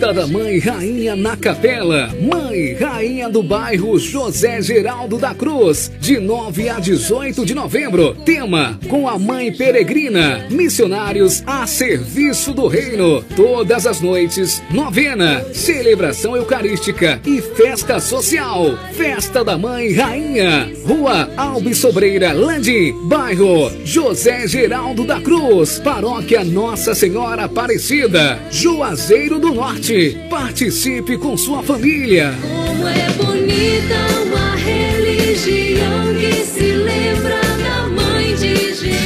[0.00, 2.08] Festa da Mãe Rainha na Capela.
[2.22, 5.92] Mãe Rainha do bairro José Geraldo da Cruz.
[6.00, 8.14] De 9 a 18 de novembro.
[8.24, 10.46] Tema: Com a Mãe Peregrina.
[10.48, 13.22] Missionários a serviço do Reino.
[13.36, 14.62] Todas as noites.
[14.70, 15.44] Novena.
[15.52, 18.78] Celebração Eucarística e festa social.
[18.94, 20.72] Festa da Mãe Rainha.
[20.86, 22.94] Rua Alves Sobreira Landim.
[23.06, 25.78] Bairro José Geraldo da Cruz.
[25.78, 28.40] Paróquia Nossa Senhora Aparecida.
[28.50, 29.89] Juazeiro do Norte.
[30.28, 32.32] Participe com sua família.
[32.40, 38.96] Como é bonita uma religião que se lembra da mãe de Jesus.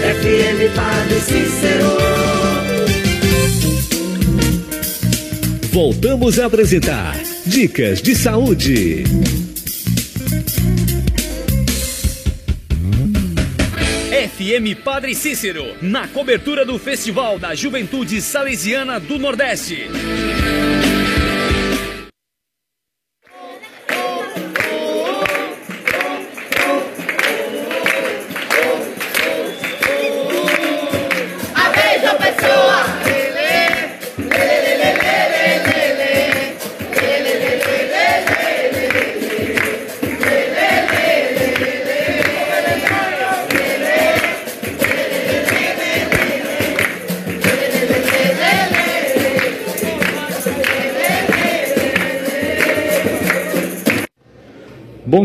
[0.00, 1.96] FM Padre Cícero.
[5.72, 9.02] Voltamos a apresentar Dicas de Saúde.
[14.60, 19.88] FM Padre Cícero, na cobertura do Festival da Juventude Salesiana do Nordeste.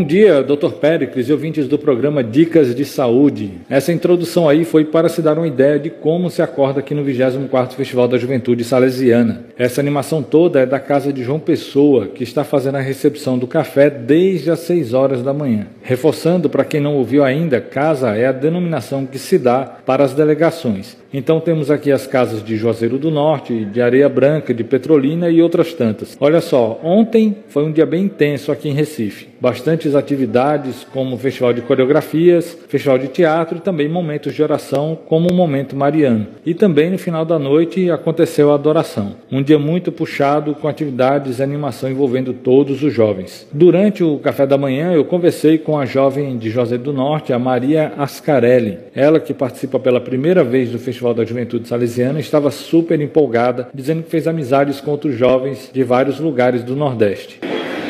[0.06, 0.70] Dia, Dr.
[0.80, 3.54] Péricles e ouvintes do programa Dicas de Saúde.
[3.68, 7.04] Essa introdução aí foi para se dar uma ideia de como se acorda aqui no
[7.04, 9.44] 24º Festival da Juventude Salesiana.
[9.58, 13.46] Essa animação toda é da casa de João Pessoa, que está fazendo a recepção do
[13.46, 15.66] café desde as 6 horas da manhã.
[15.82, 20.14] Reforçando para quem não ouviu ainda, casa é a denominação que se dá para as
[20.14, 20.96] delegações.
[21.12, 25.40] Então temos aqui as casas de Juazeiro do Norte, de Areia Branca, de Petrolina e
[25.40, 26.16] outras tantas.
[26.20, 29.28] Olha só, ontem foi um dia bem intenso aqui em Recife.
[29.40, 35.30] Bastantes atividades como festival de coreografias, festival de teatro e também momentos de oração como
[35.30, 36.26] o momento mariano.
[36.44, 39.16] E também no final da noite aconteceu a adoração.
[39.30, 43.46] Um dia muito puxado com atividades e animação envolvendo todos os jovens.
[43.52, 47.38] Durante o café da manhã eu conversei com a jovem de Juazeiro do Norte, a
[47.38, 48.78] Maria Ascarelli.
[48.94, 54.02] Ela que participa pela primeira vez do Festival da Juventude Salesiana estava super empolgada, dizendo
[54.02, 57.40] que fez amizades com outros jovens de vários lugares do Nordeste.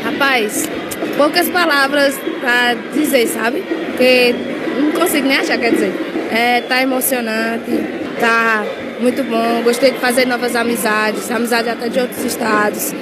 [0.03, 0.69] Rapaz,
[1.17, 3.63] poucas palavras para dizer, sabe?
[3.63, 4.35] Porque
[4.81, 5.93] não consigo nem achar, quer dizer.
[6.31, 7.71] É, tá emocionante,
[8.19, 8.65] tá
[9.01, 9.63] muito bom.
[9.63, 12.95] Gostei de fazer novas amizades, amizade até de outros estados.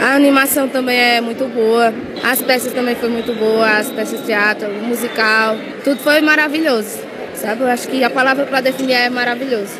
[0.00, 4.26] A animação também é muito boa, as peças também foi muito boa, as peças de
[4.26, 6.98] teatro, musical, tudo foi maravilhoso,
[7.44, 7.62] sabe?
[7.62, 9.78] Eu acho que a palavra para definir é maravilhoso.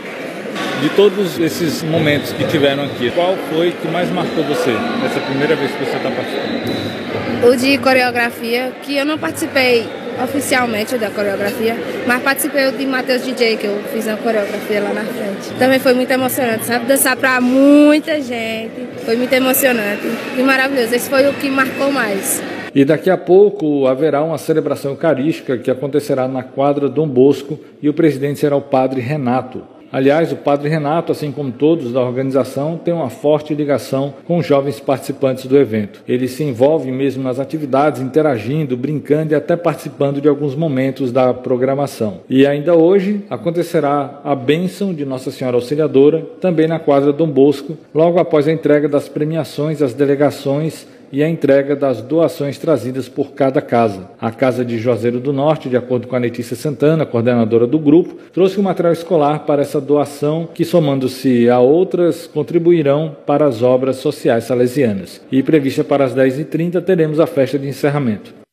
[0.82, 4.72] De todos esses momentos que tiveram aqui, qual foi que mais marcou você
[5.02, 7.48] nessa primeira vez que você está participando?
[7.48, 9.88] O de coreografia, que eu não participei
[10.22, 15.04] oficialmente da coreografia, mas participei de Matheus DJ, que eu fiz a coreografia lá na
[15.04, 15.58] frente.
[15.58, 16.84] Também foi muito emocionante, sabe?
[16.84, 20.94] Dançar para muita gente, foi muito emocionante e maravilhoso.
[20.94, 22.42] Esse foi o que marcou mais.
[22.74, 27.88] E daqui a pouco haverá uma celebração eucarística que acontecerá na quadra Dom Bosco e
[27.88, 29.62] o presidente será o padre Renato.
[29.94, 34.44] Aliás, o padre Renato, assim como todos da organização, tem uma forte ligação com os
[34.44, 36.02] jovens participantes do evento.
[36.08, 41.32] Ele se envolve mesmo nas atividades, interagindo, brincando e até participando de alguns momentos da
[41.32, 42.22] programação.
[42.28, 47.78] E ainda hoje acontecerá a bênção de Nossa Senhora Auxiliadora, também na quadra Dom Bosco,
[47.94, 53.32] logo após a entrega das premiações às delegações e a entrega das doações trazidas por
[53.32, 54.10] cada casa.
[54.20, 58.16] A Casa de Juazeiro do Norte, de acordo com a Letícia Santana, coordenadora do grupo,
[58.32, 63.62] trouxe o um material escolar para essa doação, que somando-se a outras, contribuirão para as
[63.62, 65.20] obras sociais salesianas.
[65.30, 68.44] E prevista para as 10h30 teremos a festa de encerramento.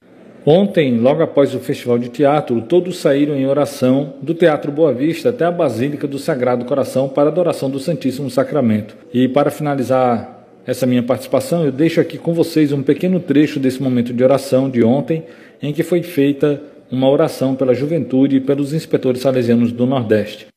[0.46, 5.30] Ontem, logo após o Festival de Teatro, todos saíram em oração do Teatro Boa Vista
[5.30, 8.98] até a Basílica do Sagrado Coração para a adoração do Santíssimo Sacramento.
[9.14, 13.82] E para finalizar essa minha participação, eu deixo aqui com vocês um pequeno trecho desse
[13.82, 15.24] momento de oração de ontem,
[15.62, 20.48] em que foi feita uma oração pela juventude e pelos inspetores salesianos do Nordeste.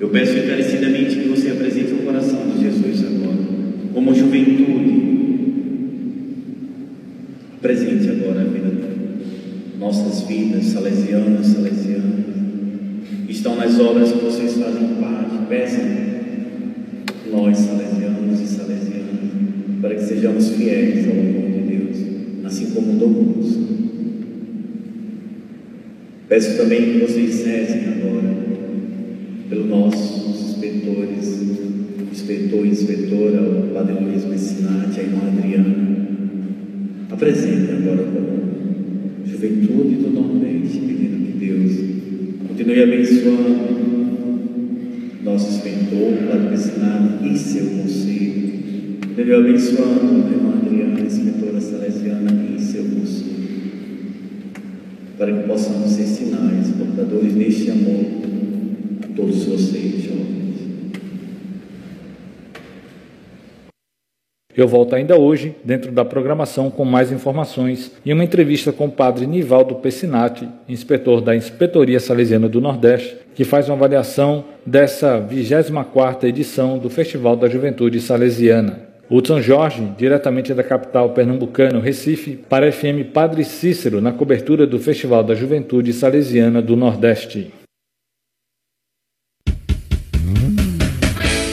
[0.00, 3.38] Eu peço encarecidamente que você apresente o coração de Jesus agora,
[3.92, 5.04] como juventude.
[7.60, 8.94] Presente agora a vida
[9.78, 12.24] nossas vidas, salesianas, salesianas.
[13.28, 15.36] Estão nas obras que vocês fazem parte.
[15.48, 15.84] Peçam
[17.30, 19.03] nós, salesianos e salesianas
[19.84, 21.98] para que sejamos fiéis ao amor de Deus,
[22.42, 23.64] assim como Bosco.
[26.26, 28.34] Peço também que vocês rezem agora
[29.50, 31.42] pelos nossos inspetores,
[32.10, 36.08] inspetor e inspetora, o Padre Luiz Messinati, a irmã Adriana.
[37.10, 41.72] Apresente agora como juventude Nordeste, pedindo que Deus
[42.48, 43.74] continue abençoando
[45.22, 48.43] nosso inspetor, o Padre Messinati e seu conselho
[49.16, 53.24] Deve abençoando a irmã Adriana, inspetora salesiana, em seu curso,
[55.16, 58.06] para que possamos ser sinais, portadores deste amor
[59.04, 60.34] a todos vocês, jovens.
[64.56, 68.90] Eu volto ainda hoje, dentro da programação, com mais informações e uma entrevista com o
[68.90, 76.24] padre Nivaldo Pessinati, inspetor da Inspetoria Salesiana do Nordeste, que faz uma avaliação dessa 24ª
[76.24, 78.83] edição do Festival da Juventude Salesiana.
[79.10, 84.78] Hudson Jorge, diretamente da capital pernambucana, Recife, para a FM Padre Cícero, na cobertura do
[84.78, 87.52] Festival da Juventude Salesiana do Nordeste.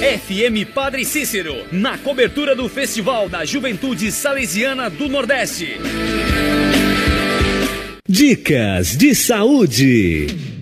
[0.02, 5.78] FM Padre Cícero, na cobertura do Festival da Juventude Salesiana do Nordeste.
[8.08, 10.61] Dicas de saúde.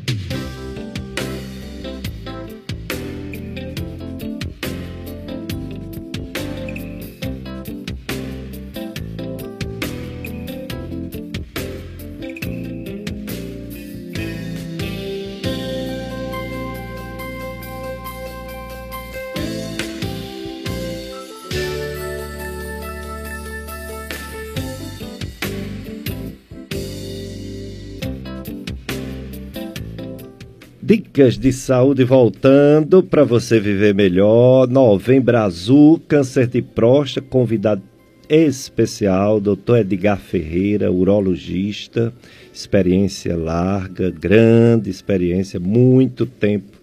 [31.19, 34.69] Dicas de saúde voltando para você viver melhor.
[34.69, 37.81] Novembro Azul, câncer de próstata, convidado
[38.29, 42.13] especial, doutor Edgar Ferreira, urologista,
[42.53, 46.78] experiência larga, grande experiência, muito tempo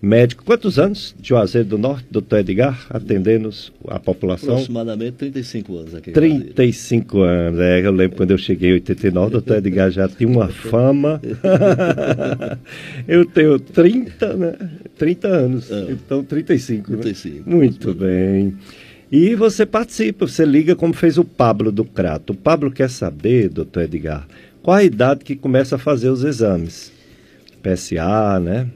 [0.00, 0.44] médico.
[0.44, 3.50] Quantos anos de Juazeiro do Norte, doutor Edgar, atendendo
[3.88, 4.54] a população?
[4.54, 6.12] Aproximadamente 35 anos aqui.
[6.12, 10.48] 35 anos, é, eu lembro quando eu cheguei em 89, doutor Edgar já tinha uma
[10.48, 11.20] fama.
[13.06, 14.54] eu tenho 30, né?
[14.96, 16.90] 30 anos, ah, então 35.
[16.92, 17.50] 35.
[17.50, 17.56] Né?
[17.56, 18.54] Muito bem.
[19.12, 22.32] E você participa, você liga como fez o Pablo do Crato.
[22.32, 24.26] O Pablo quer saber, doutor Edgar,
[24.62, 26.92] qual a idade que começa a fazer os exames?
[27.60, 28.68] PSA, né?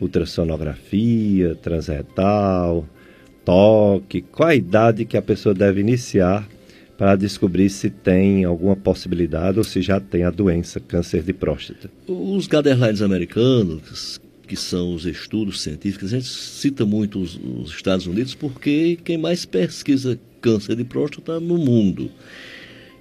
[0.00, 2.86] Ultrassonografia, transretal,
[3.44, 6.48] toque, qual a idade que a pessoa deve iniciar
[6.96, 11.90] para descobrir se tem alguma possibilidade ou se já tem a doença, câncer de próstata.
[12.06, 18.06] Os guidelines americanos, que são os estudos científicos, a gente cita muito os, os Estados
[18.06, 22.10] Unidos porque quem mais pesquisa câncer de próstata no mundo.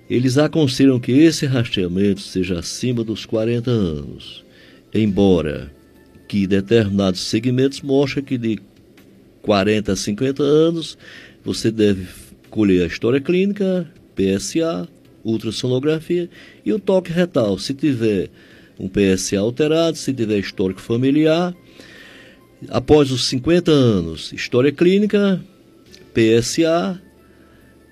[0.09, 4.43] Eles aconselham que esse rastreamento seja acima dos 40 anos.
[4.93, 5.71] Embora
[6.27, 8.59] que determinados segmentos mostram que de
[9.41, 10.97] 40 a 50 anos
[11.43, 12.07] você deve
[12.49, 14.87] colher a história clínica, PSA,
[15.23, 16.29] ultrassonografia
[16.65, 17.57] e o toque retal.
[17.57, 18.29] Se tiver
[18.79, 21.55] um PSA alterado, se tiver histórico familiar,
[22.69, 25.43] após os 50 anos, história clínica,
[26.13, 27.01] PSA,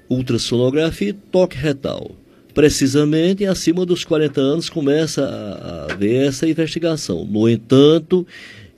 [0.09, 2.22] ultrassonografia e toque retal
[2.53, 7.25] precisamente acima dos 40 anos começa a, a ver essa investigação.
[7.25, 8.25] No entanto,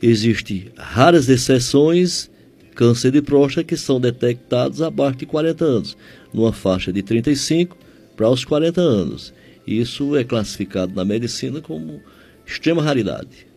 [0.01, 2.29] existem raras exceções,
[2.73, 5.97] câncer de próstata, que são detectados abaixo de 40 anos,
[6.33, 7.77] numa faixa de 35
[8.15, 9.33] para os 40 anos.
[9.65, 12.01] Isso é classificado na medicina como
[12.45, 13.47] extrema raridade.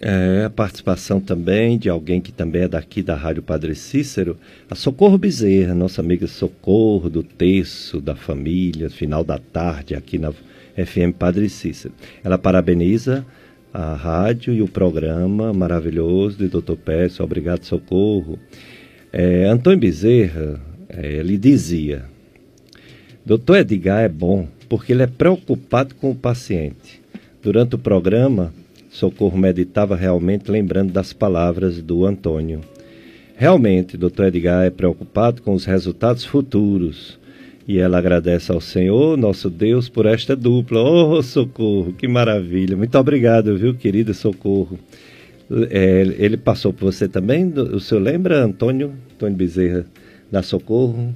[0.00, 4.36] É, a participação também de alguém que também é daqui da Rádio Padre Cícero,
[4.70, 10.32] a Socorro Bezerra, nossa amiga Socorro do Terço da Família, final da tarde aqui na
[10.32, 11.92] FM Padre Cícero.
[12.22, 13.26] Ela parabeniza
[13.74, 16.76] a rádio e o programa maravilhoso do Dr.
[16.76, 18.38] Pérez, obrigado Socorro.
[19.12, 22.04] É, Antônio Bezerra, é, ele dizia,
[23.26, 27.00] Doutor Edgar é bom porque ele é preocupado com o paciente.
[27.42, 28.52] Durante o programa,
[28.88, 32.60] Socorro meditava realmente lembrando das palavras do Antônio.
[33.36, 34.24] Realmente, Dr.
[34.24, 37.18] Edgar é preocupado com os resultados futuros.
[37.68, 40.80] E ela agradece ao Senhor, nosso Deus, por esta dupla.
[40.80, 42.76] Oh, Socorro, que maravilha.
[42.76, 44.78] Muito obrigado, viu, querida Socorro.
[45.70, 47.46] É, ele passou por você também?
[47.46, 48.92] O senhor lembra, Antônio?
[49.14, 49.86] Antônio Bezerra,
[50.32, 51.14] da Socorro?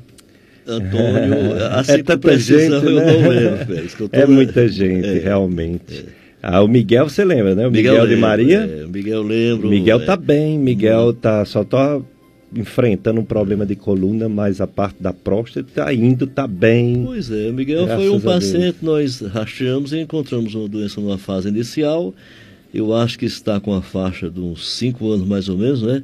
[0.67, 2.77] Antônio, assim é tanta gente, né?
[2.77, 4.11] eu não lembro.
[4.13, 6.07] É muita gente, é, realmente.
[6.07, 6.22] É.
[6.43, 7.69] Ah, o Miguel você lembra, né?
[7.69, 8.59] O Miguel, Miguel de Maria.
[8.59, 9.69] É, o Miguel lembro.
[9.69, 10.05] Miguel é.
[10.05, 12.01] tá bem, Miguel tá só tá
[12.55, 17.03] enfrentando um problema de coluna, mas a parte da próstata tá indo, tá bem.
[17.05, 21.49] Pois é, o Miguel foi um paciente, nós rastreamos e encontramos uma doença numa fase
[21.49, 22.13] inicial.
[22.75, 26.03] Eu acho que está com a faixa de uns 5 anos mais ou menos, né?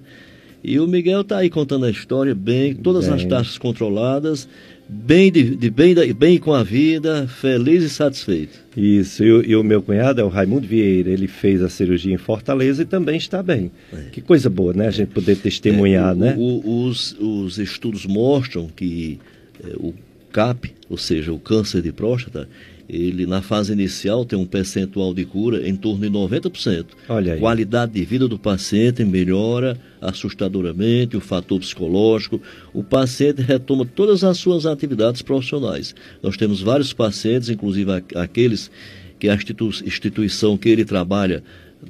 [0.62, 3.14] E o Miguel está aí contando a história bem, todas bem.
[3.14, 4.48] as taxas controladas
[4.88, 8.58] bem, de, de bem, bem com a vida, feliz e satisfeito.
[8.76, 12.14] Isso, e o, e o, meu cunhado é o Raimundo Vieira, ele fez a cirurgia
[12.14, 13.70] em Fortaleza e também está bem.
[13.92, 14.10] É.
[14.10, 14.86] Que coisa boa, né?
[14.86, 16.34] A gente poder testemunhar, é, o, né?
[16.38, 19.18] O, os, os estudos mostram que
[19.62, 19.92] é, o
[20.32, 22.48] CAP, ou seja, o câncer de próstata,
[22.88, 26.86] ele na fase inicial tem um percentual de cura em torno de 90%.
[27.08, 27.40] Olha aí.
[27.40, 32.40] Qualidade de vida do paciente melhora assustadoramente, o fator psicológico,
[32.72, 35.94] o paciente retoma todas as suas atividades profissionais.
[36.22, 38.70] Nós temos vários pacientes, inclusive aqueles
[39.18, 41.42] que a instituição que ele trabalha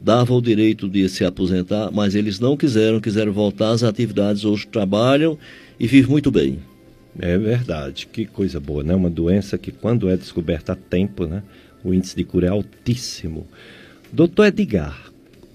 [0.02, 4.66] dava o direito de se aposentar, mas eles não quiseram, quiseram voltar às atividades, hoje
[4.66, 5.38] trabalham
[5.78, 6.58] e vivem muito bem.
[7.18, 8.94] É verdade, que coisa boa, né?
[8.94, 11.42] Uma doença que quando é descoberta a tempo, né?
[11.84, 13.46] O índice de cura é altíssimo.
[14.12, 15.12] Doutor Edgar,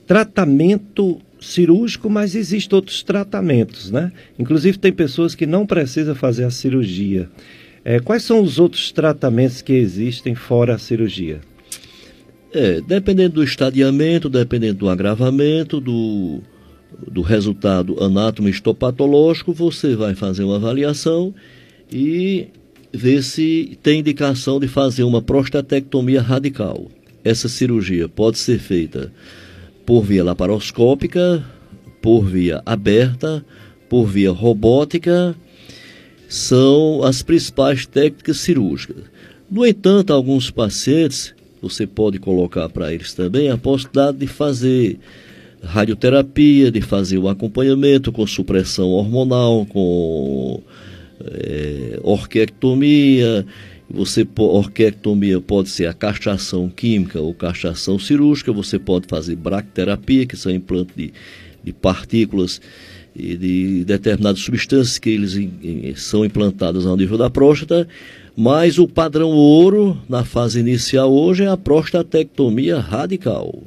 [0.08, 4.12] tratamento cirúrgico, mas existem outros tratamentos, né?
[4.40, 7.30] Inclusive tem pessoas que não precisam fazer a cirurgia.
[7.84, 11.42] É, quais são os outros tratamentos que existem fora a cirurgia?
[12.54, 16.42] É, dependendo do estadiamento, dependendo do agravamento, do,
[17.12, 21.34] do resultado anátomo-histopatológico, você vai fazer uma avaliação
[21.92, 22.48] e
[22.92, 26.88] ver se tem indicação de fazer uma prostatectomia radical.
[27.24, 29.12] Essa cirurgia pode ser feita
[29.86, 31.44] por via laparoscópica,
[32.02, 33.44] por via aberta,
[33.90, 35.36] por via robótica,
[36.28, 39.04] são as principais técnicas cirúrgicas.
[39.50, 45.00] No entanto, alguns pacientes, você pode colocar para eles também a possibilidade de fazer
[45.64, 50.62] radioterapia, de fazer o acompanhamento com supressão hormonal, com
[51.24, 53.46] é, orquiectomia.
[53.90, 58.52] Você orquiectomia pode ser a castração química ou castração cirúrgica.
[58.52, 61.14] Você pode fazer bracterapia, que são implantes de,
[61.64, 62.60] de partículas
[63.16, 67.88] e de determinadas substâncias que eles são implantadas ao nível da próstata.
[68.36, 73.62] Mas o padrão ouro na fase inicial hoje é a prostatectomia radical.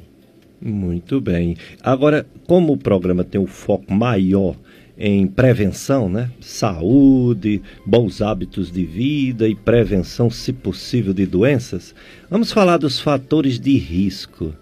[0.61, 1.55] Muito bem.
[1.83, 4.55] Agora, como o programa tem um foco maior
[4.97, 6.31] em prevenção, né?
[6.41, 11.93] Saúde, bons hábitos de vida e prevenção, se possível, de doenças,
[12.29, 14.53] vamos falar dos fatores de risco.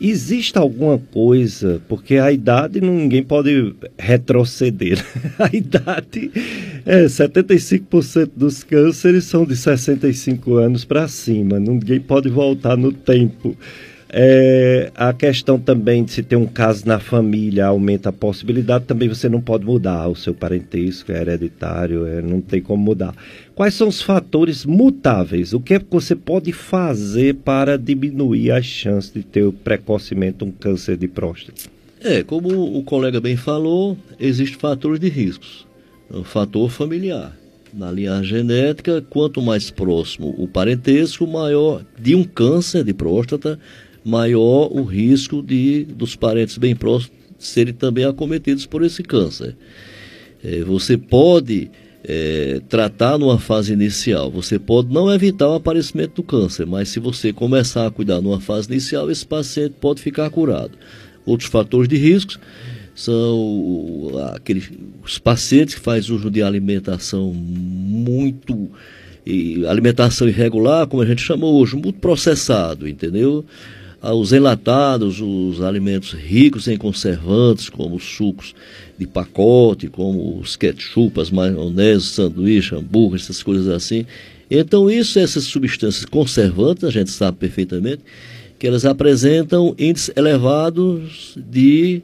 [0.00, 5.04] Existe alguma coisa, porque a idade ninguém pode retroceder.
[5.38, 6.30] A idade
[6.86, 11.58] é 75% dos cânceres são de 65 anos para cima.
[11.58, 13.56] Ninguém pode voltar no tempo.
[14.10, 19.08] É, a questão também de se ter um caso na família aumenta a possibilidade, também
[19.08, 23.14] você não pode mudar o seu parentesco, é hereditário, é, não tem como mudar.
[23.54, 25.52] Quais são os fatores mutáveis?
[25.52, 30.50] O que é que você pode fazer para diminuir as chances de ter precocemente um
[30.50, 31.68] câncer de próstata?
[32.00, 35.66] É, como o colega bem falou, existem fatores de riscos.
[36.08, 37.36] O fator familiar.
[37.74, 43.58] Na linha genética, quanto mais próximo o parentesco, maior de um câncer de próstata,
[44.08, 49.56] maior o risco de dos parentes bem próximos serem também acometidos por esse câncer.
[50.42, 51.70] É, você pode
[52.02, 56.98] é, tratar numa fase inicial, você pode não evitar o aparecimento do câncer, mas se
[56.98, 60.72] você começar a cuidar numa fase inicial, esse paciente pode ficar curado.
[61.24, 62.38] Outros fatores de risco
[62.94, 64.70] são aqueles,
[65.04, 68.70] os pacientes que fazem uso de alimentação muito
[69.68, 73.44] alimentação irregular, como a gente chamou hoje, muito processado, entendeu?
[74.00, 78.54] Os enlatados, os alimentos ricos em conservantes, como os sucos
[78.96, 84.06] de pacote, como os ketchup, as maionese, sanduíche, hambúrguer, essas coisas assim.
[84.50, 88.02] Então, isso, essas substâncias conservantes, a gente sabe perfeitamente,
[88.58, 92.02] que elas apresentam índices elevados de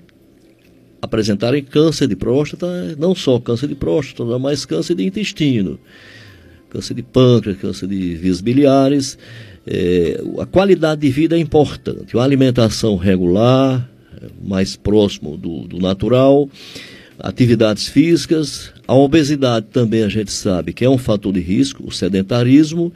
[1.01, 2.67] apresentarem câncer de próstata,
[2.99, 5.79] não só câncer de próstata, mas câncer de intestino,
[6.71, 9.19] câncer de pâncreas, câncer de vias biliares.
[9.67, 12.15] É, a qualidade de vida é importante.
[12.17, 13.89] Uma alimentação regular,
[14.43, 16.49] mais próximo do, do natural,
[17.19, 21.93] atividades físicas, a obesidade também a gente sabe que é um fator de risco, o
[21.93, 22.93] sedentarismo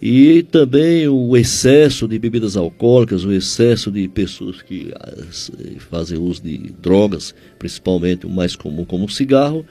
[0.00, 4.92] e também o excesso de bebidas alcoólicas, o excesso de pessoas que
[5.90, 9.64] fazem uso de drogas, principalmente o mais comum como o cigarro,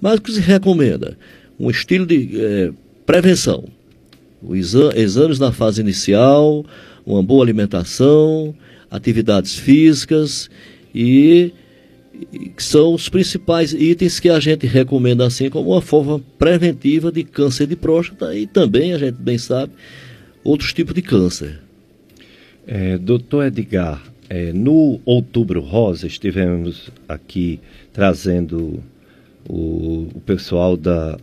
[0.00, 1.16] mas o que se recomenda?
[1.58, 2.70] Um estilo de é,
[3.04, 3.64] prevenção,
[4.54, 6.64] Exa exames na fase inicial,
[7.04, 8.54] uma boa alimentação,
[8.90, 10.50] atividades físicas
[10.94, 11.52] e,
[12.32, 17.24] e são os principais itens que a gente recomenda assim como uma forma preventiva de
[17.24, 19.72] câncer de próstata e também, a gente bem sabe,
[20.42, 21.60] outros tipos de câncer.
[22.66, 27.60] É, doutor Edgar, é, no Outubro Rosa estivemos aqui
[27.92, 28.82] trazendo
[29.48, 31.16] o, o pessoal da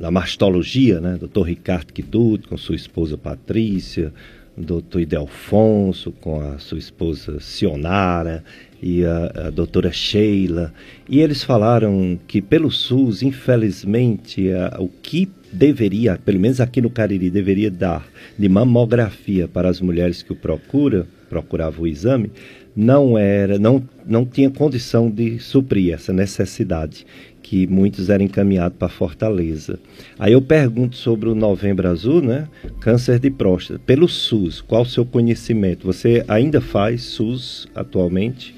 [0.00, 1.18] da mastologia, né?
[1.20, 1.42] Dr.
[1.42, 4.10] Ricardo Quidut com sua esposa Patrícia,
[4.56, 5.00] Dr.
[5.00, 8.42] Idelfonso com a sua esposa Sionara
[8.82, 10.72] e a, a doutora Sheila.
[11.06, 16.88] E eles falaram que pelo SUS, infelizmente, a, o que deveria, pelo menos aqui no
[16.88, 18.06] Cariri, deveria dar
[18.38, 22.30] de mamografia para as mulheres que o procura, procuravam o exame,
[22.74, 27.04] não era, não, não tinha condição de suprir essa necessidade
[27.50, 29.76] que muitos eram encaminhados para Fortaleza.
[30.16, 32.46] Aí eu pergunto sobre o Novembro Azul, né?
[32.78, 35.84] Câncer de próstata, pelo SUS, qual o seu conhecimento?
[35.84, 38.54] Você ainda faz SUS atualmente?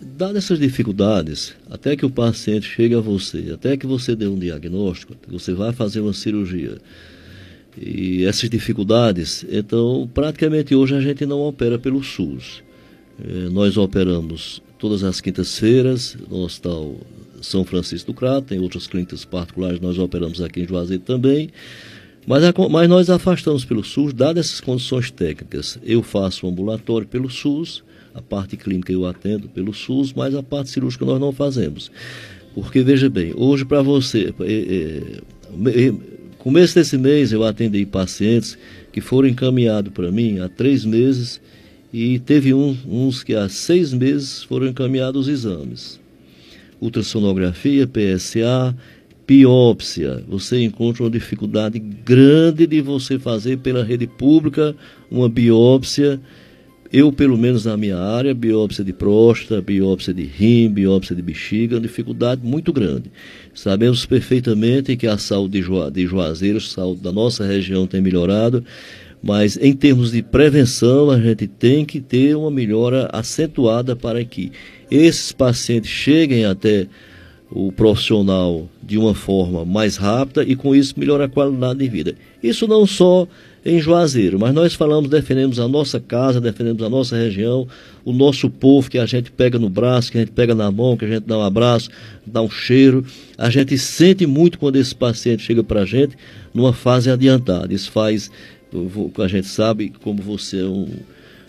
[0.00, 4.38] Dadas essas dificuldades, até que o paciente chegue a você, até que você dê um
[4.38, 6.78] diagnóstico, você vai fazer uma cirurgia,
[7.76, 12.62] e essas dificuldades, então praticamente hoje a gente não opera pelo SUS.
[13.18, 16.94] Eh, nós operamos todas as quintas-feiras no Hospital
[17.44, 21.50] são Francisco do Crato, tem outras clínicas particulares, nós operamos aqui em Juazeiro também.
[22.26, 25.78] Mas, mas nós afastamos pelo SUS, dadas essas condições técnicas.
[25.82, 27.84] Eu faço o ambulatório pelo SUS,
[28.14, 31.90] a parte clínica eu atendo pelo SUS, mas a parte cirúrgica nós não fazemos.
[32.54, 35.02] Porque, veja bem, hoje para você, é,
[35.66, 35.94] é,
[36.38, 38.56] começo desse mês eu atendi pacientes
[38.92, 41.40] que foram encaminhados para mim há três meses
[41.92, 46.03] e teve um, uns que há seis meses foram encaminhados os exames
[46.84, 48.76] ultrassonografia, PSA,
[49.26, 50.22] biópsia.
[50.28, 54.76] Você encontra uma dificuldade grande de você fazer pela rede pública
[55.10, 56.20] uma biópsia
[56.92, 61.74] Eu, pelo menos na minha área, biópsia de próstata, biópsia de rim, biópsia de bexiga,
[61.74, 63.10] é uma dificuldade muito grande.
[63.52, 65.60] Sabemos perfeitamente que a saúde
[65.92, 68.64] de, Juazeiro, a saúde da nossa região tem melhorado,
[69.26, 74.52] mas em termos de prevenção, a gente tem que ter uma melhora acentuada para que
[74.90, 76.86] esses pacientes cheguem até
[77.50, 82.14] o profissional de uma forma mais rápida e com isso melhora a qualidade de vida.
[82.42, 83.26] Isso não só
[83.64, 87.66] em Juazeiro, mas nós falamos, defendemos a nossa casa, defendemos a nossa região,
[88.04, 90.98] o nosso povo que a gente pega no braço, que a gente pega na mão,
[90.98, 91.88] que a gente dá um abraço,
[92.26, 93.06] dá um cheiro.
[93.38, 96.14] A gente sente muito quando esse paciente chega para a gente
[96.52, 97.72] numa fase adiantada.
[97.72, 98.30] Isso faz,
[99.18, 100.88] a gente sabe, como você é um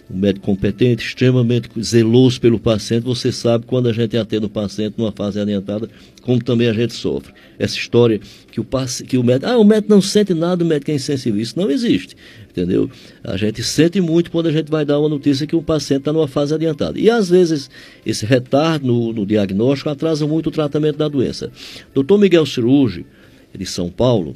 [0.10, 4.96] um médico competente, extremamente zeloso pelo paciente, você sabe quando a gente atende o paciente
[4.98, 5.90] numa fase adiantada,
[6.22, 7.34] como também a gente sofre.
[7.58, 8.20] Essa história
[8.52, 8.68] que o,
[9.08, 11.72] que o médico, ah, o médico não sente nada, o médico é insensível, isso não
[11.72, 12.16] existe,
[12.50, 12.90] entendeu?
[13.24, 16.14] A gente sente muito quando a gente vai dar uma notícia que o paciente está
[16.14, 17.00] numa fase adiantada.
[17.00, 17.70] E às vezes
[18.06, 21.52] esse retardo no, no diagnóstico atrasa muito o tratamento da doença.
[21.96, 22.18] Dr.
[22.18, 23.06] Miguel Cirurgi,
[23.58, 24.36] de São Paulo,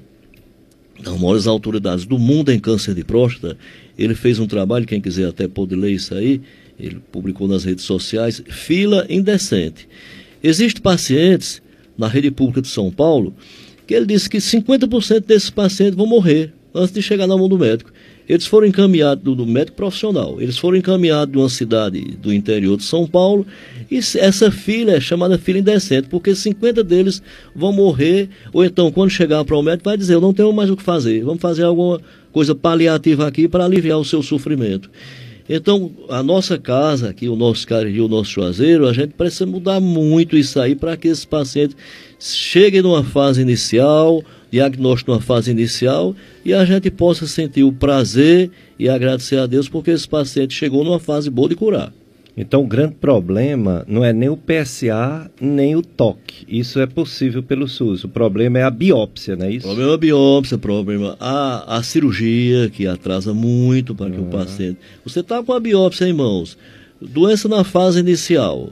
[1.02, 3.58] das maiores autoridades do mundo em câncer de próstata,
[3.97, 6.41] ele fez um trabalho, quem quiser até pode ler isso aí,
[6.80, 9.88] ele publicou nas redes sociais, fila indecente.
[10.43, 11.62] Existem pacientes
[11.97, 13.34] na rede pública de São Paulo
[13.86, 17.58] que ele disse que 50% desses pacientes vão morrer antes de chegar na mão do
[17.58, 17.91] médico.
[18.30, 22.84] Eles foram encaminhados do, médico profissional, eles foram encaminhados de uma cidade do interior de
[22.84, 23.43] São Paulo,
[23.89, 27.23] e essa fila é chamada fila indecente, porque 50 deles
[27.55, 30.69] vão morrer, ou então, quando chegar para o médico, vai dizer: Eu não tenho mais
[30.69, 31.99] o que fazer, vamos fazer alguma
[32.32, 34.91] coisa paliativa aqui para aliviar o seu sofrimento.
[35.49, 39.80] Então, a nossa casa, aqui, o nosso Cariri, o nosso Juazeiro, a gente precisa mudar
[39.80, 41.75] muito isso aí para que esses pacientes
[42.19, 48.50] cheguem numa fase inicial, diagnóstico numa fase inicial, e a gente possa sentir o prazer
[48.78, 51.93] e agradecer a Deus porque esse paciente chegou numa fase boa de curar.
[52.41, 56.45] Então, o grande problema não é nem o PSA, nem o toque.
[56.47, 58.06] Isso é possível pelo SUS.
[58.06, 59.68] O problema é a biópsia, não é isso?
[59.68, 64.26] O problema é a biópsia, problema a, a cirurgia, que atrasa muito para que o
[64.26, 64.80] paciente.
[65.04, 66.58] Você está com a biópsia em mãos,
[67.02, 68.70] doença na fase inicial.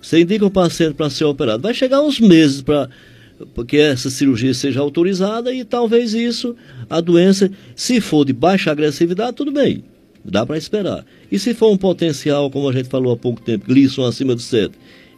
[0.00, 1.62] Você indica o paciente para ser operado.
[1.62, 2.88] Vai chegar uns meses para
[3.66, 6.56] que essa cirurgia seja autorizada e talvez isso,
[6.88, 9.84] a doença, se for de baixa agressividade, tudo bem.
[10.24, 11.04] Dá para esperar.
[11.30, 14.42] E se for um potencial, como a gente falou há pouco tempo, Glisson acima de
[14.42, 14.72] 7,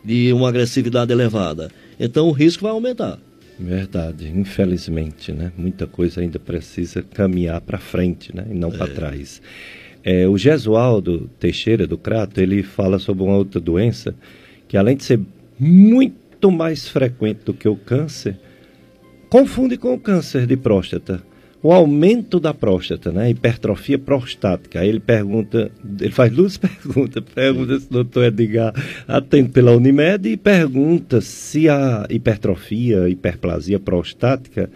[0.05, 3.18] de uma agressividade elevada, então o risco vai aumentar.
[3.59, 5.53] Verdade, infelizmente, né?
[5.57, 8.47] Muita coisa ainda precisa caminhar para frente, né?
[8.51, 8.77] E não é.
[8.77, 9.41] para trás.
[10.03, 14.14] É, o Gesualdo Teixeira, do Crato, ele fala sobre uma outra doença
[14.66, 15.20] que, além de ser
[15.59, 16.16] muito
[16.51, 18.37] mais frequente do que o câncer,
[19.29, 21.23] confunde com o câncer de próstata
[21.65, 23.31] o aumento da próstata, né?
[23.31, 24.81] Hipertrofia prostática.
[24.81, 27.25] Aí ele pergunta, ele faz duas perguntas.
[27.35, 28.75] Pergunta se o doutor Edgar
[29.09, 34.69] atende pela Unimed e pergunta se a hipertrofia, hiperplasia prostática,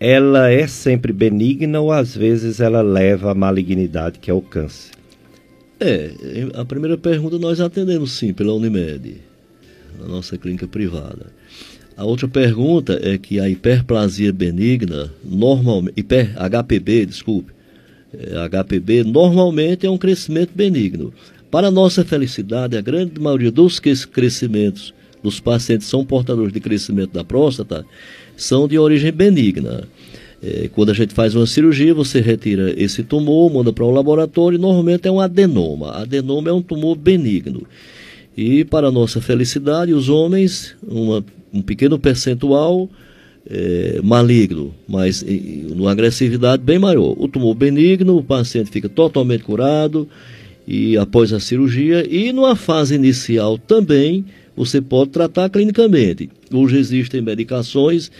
[0.00, 4.96] ela é sempre benigna ou às vezes ela leva à malignidade, que é o câncer?
[5.78, 6.10] É,
[6.54, 9.18] a primeira pergunta nós atendemos sim pela Unimed,
[9.98, 11.26] na nossa clínica privada.
[11.96, 17.52] A outra pergunta é que a hiperplasia benigna, normalmente, hiper, HPB, desculpe,
[18.12, 21.12] é, HPB normalmente é um crescimento benigno.
[21.50, 24.92] Para nossa felicidade, a grande maioria dos crescimentos
[25.22, 27.84] dos pacientes são portadores de crescimento da próstata
[28.36, 29.84] são de origem benigna.
[30.42, 34.56] É, quando a gente faz uma cirurgia, você retira esse tumor, manda para o laboratório
[34.56, 35.92] e normalmente é um adenoma.
[35.92, 37.66] Adenoma é um tumor benigno.
[38.36, 42.88] E, para nossa felicidade, os homens, uma um pequeno percentual
[43.48, 45.24] é, maligno, mas
[45.74, 47.14] numa agressividade bem maior.
[47.16, 50.08] O tumor benigno, o paciente fica totalmente curado
[50.66, 54.24] e após a cirurgia e numa fase inicial também
[54.56, 56.28] você pode tratar clinicamente.
[56.52, 58.10] Hoje existem medicações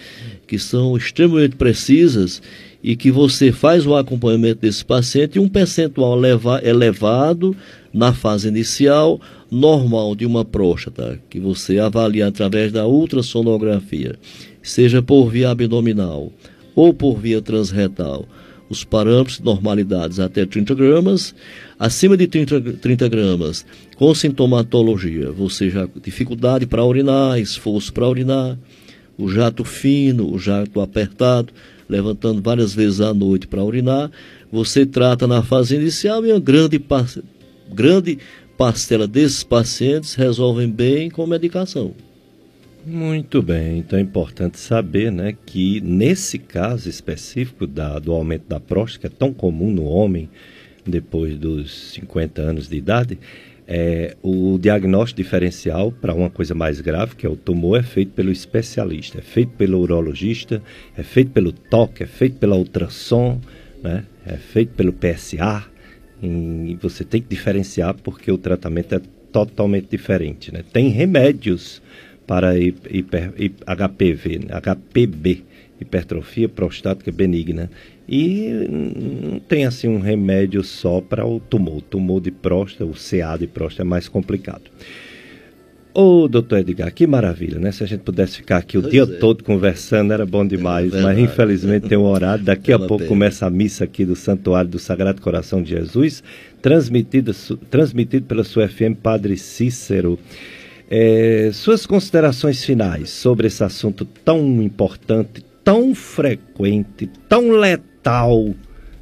[0.47, 2.41] que são extremamente precisas
[2.83, 6.21] e que você faz o acompanhamento desse paciente e um percentual
[6.63, 7.57] elevado
[7.97, 9.19] na fase inicial
[9.51, 14.17] normal de uma próstata, que você avalia através da ultrassonografia,
[14.63, 16.31] seja por via abdominal
[16.75, 18.27] ou por via transretal,
[18.69, 21.35] os parâmetros de normalidades até 30 gramas,
[21.79, 23.65] acima de 30, 30 gramas,
[23.97, 28.59] com sintomatologia, você já dificuldade para urinar, esforço para urinar,
[29.17, 31.51] o jato fino, o jato apertado,
[31.89, 34.11] levantando várias vezes à noite para urinar,
[34.53, 36.79] você trata na fase inicial e uma grande,
[37.73, 38.19] grande
[38.57, 41.95] parcela desses pacientes resolvem bem com medicação.
[42.85, 48.61] Muito bem, então é importante saber né, que nesse caso específico da, do aumento da
[48.61, 50.31] próstata, que é tão comum no homem,
[50.87, 53.19] depois dos 50 anos de idade,
[53.67, 58.13] é, o diagnóstico diferencial para uma coisa mais grave, que é o tumor, é feito
[58.13, 60.63] pelo especialista, é feito pelo urologista,
[60.97, 63.41] é feito pelo toque, é feito pela ultrassom,
[63.83, 64.05] né?
[64.25, 65.65] é feito pelo PSA.
[66.23, 69.01] E você tem que diferenciar porque o tratamento é
[69.31, 70.53] totalmente diferente.
[70.53, 70.65] Né?
[70.73, 71.83] Tem remédios
[72.27, 73.33] para hiper,
[73.67, 75.45] HPV, HPB,
[75.81, 77.71] hipertrofia prostática benigna.
[78.09, 78.49] E
[79.29, 81.79] não tem assim um remédio só para o tumor.
[81.79, 84.71] O tumor de próstata, o CA de próstata é mais complicado.
[85.99, 87.73] Ô, doutor Edgar, que maravilha, né?
[87.73, 89.07] Se a gente pudesse ficar aqui o pois dia é.
[89.07, 90.93] todo conversando, era bom demais.
[90.93, 92.45] É mas infelizmente tem um horário.
[92.45, 93.09] Daqui a pouco pena.
[93.09, 96.23] começa a missa aqui do Santuário do Sagrado Coração de Jesus,
[96.61, 97.33] transmitida,
[97.71, 100.19] transmitido pela sua FM Padre Cícero.
[100.91, 108.55] É, suas considerações finais sobre esse assunto tão importante, tão frequente, tão letal,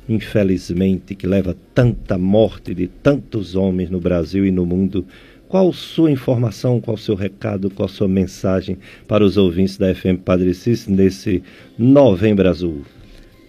[0.08, 5.04] infelizmente, que leva tanta morte de tantos homens no Brasil e no mundo.
[5.48, 10.52] Qual sua informação, qual seu recado, qual sua mensagem para os ouvintes da FM Padre
[10.54, 11.42] Cis nesse
[11.78, 12.82] Novembro Azul?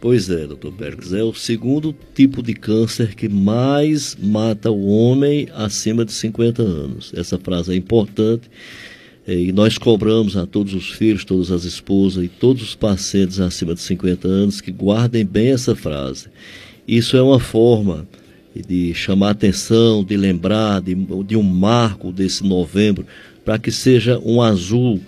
[0.02, 5.48] Pois é, doutor Bergs, é o segundo tipo de câncer que mais mata o homem
[5.56, 7.12] acima de 50 anos.
[7.16, 8.50] Essa frase é importante
[9.28, 13.40] é, e nós cobramos a todos os filhos, todas as esposas e todos os pacientes
[13.40, 16.28] acima de 50 anos que guardem bem essa frase.
[16.88, 18.08] Isso é uma forma
[18.62, 23.06] de chamar atenção, de lembrar de, de um marco desse novembro,
[23.44, 25.02] para que seja um azul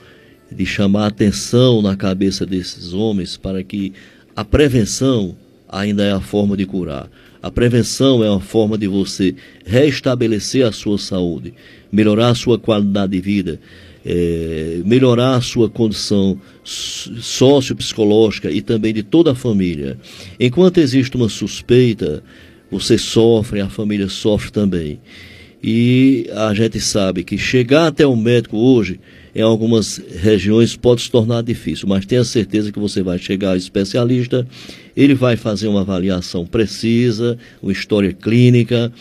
[0.51, 3.93] de chamar atenção na cabeça desses homens, para que
[4.35, 5.35] a prevenção
[5.67, 7.09] ainda é a forma de curar.
[7.41, 9.35] A prevenção é uma forma de você
[9.65, 11.53] restabelecer a sua saúde,
[11.91, 13.59] melhorar a sua qualidade de vida,
[14.05, 19.97] é, melhorar a sua condição sociopsicológica e também de toda a família.
[20.39, 22.23] Enquanto existe uma suspeita,
[22.69, 24.99] você sofre, a família sofre também.
[25.61, 28.99] E a gente sabe que chegar até o médico hoje,
[29.33, 33.57] em algumas regiões, pode se tornar difícil, mas tenha certeza que você vai chegar ao
[33.57, 34.47] especialista,
[34.95, 38.91] ele vai fazer uma avaliação precisa, uma história clínica,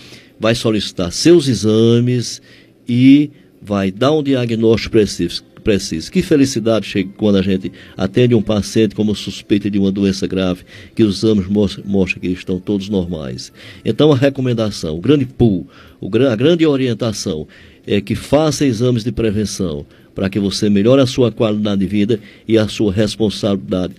[0.40, 2.40] vai solicitar seus exames
[2.88, 5.44] e vai dar um diagnóstico preciso.
[5.66, 6.12] Preciso.
[6.12, 10.62] Que felicidade chega quando a gente atende um paciente como suspeita de uma doença grave,
[10.94, 13.52] que os exames mostram, que estão todos normais.
[13.84, 15.66] Então, a recomendação, o grande pull,
[16.00, 17.48] o, a grande orientação
[17.84, 22.20] é que faça exames de prevenção para que você melhore a sua qualidade de vida
[22.46, 23.94] e a sua responsabilidade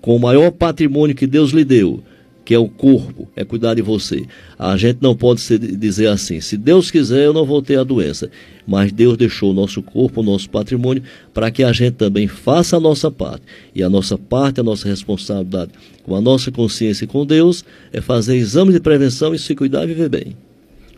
[0.00, 2.00] com o maior patrimônio que Deus lhe deu,
[2.48, 4.24] que é o corpo, é cuidar de você.
[4.58, 8.30] A gente não pode dizer assim, se Deus quiser eu não vou ter a doença,
[8.66, 11.02] mas Deus deixou o nosso corpo, o nosso patrimônio,
[11.34, 13.42] para que a gente também faça a nossa parte.
[13.74, 15.72] E a nossa parte, a nossa responsabilidade
[16.02, 19.84] com a nossa consciência e com Deus, é fazer exame de prevenção e se cuidar
[19.84, 20.47] e viver bem.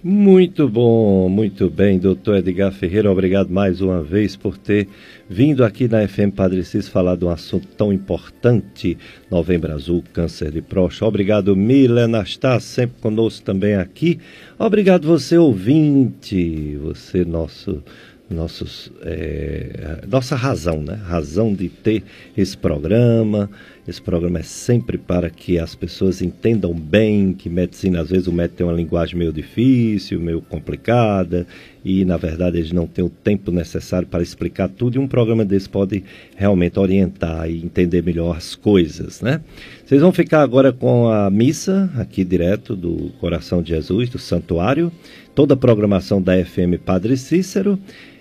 [0.02, 4.88] Muito bom, muito bem, doutor Edgar Ferreira, obrigado mais uma vez por ter
[5.28, 8.96] vindo aqui na FM Padre Cis falar de um assunto tão importante,
[9.30, 11.04] Novembro Azul, câncer de próstata.
[11.04, 14.18] Obrigado, Milena, está sempre conosco também aqui.
[14.58, 17.82] Obrigado você, ouvinte, você, nosso
[18.30, 20.94] nossos, é, nossa razão, né?
[20.94, 22.04] Razão de ter
[22.36, 23.50] esse programa.
[23.90, 28.32] Esse programa é sempre para que as pessoas entendam bem que medicina, às vezes o
[28.32, 31.44] médico tem uma linguagem meio difícil, meio complicada,
[31.84, 35.44] e na verdade eles não têm o tempo necessário para explicar tudo, e um programa
[35.44, 36.04] desse pode
[36.36, 39.40] realmente orientar e entender melhor as coisas, né?
[39.84, 44.92] Vocês vão ficar agora com a missa, aqui direto do Coração de Jesus, do Santuário,
[45.34, 47.76] toda a programação da FM Padre Cícero,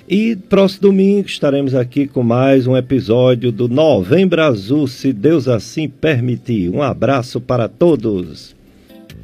[0.10, 5.88] e próximo domingo estaremos aqui com mais um episódio do Novembro Azul, se Deus assim
[5.88, 6.72] permitir.
[6.72, 8.55] Um abraço para todos.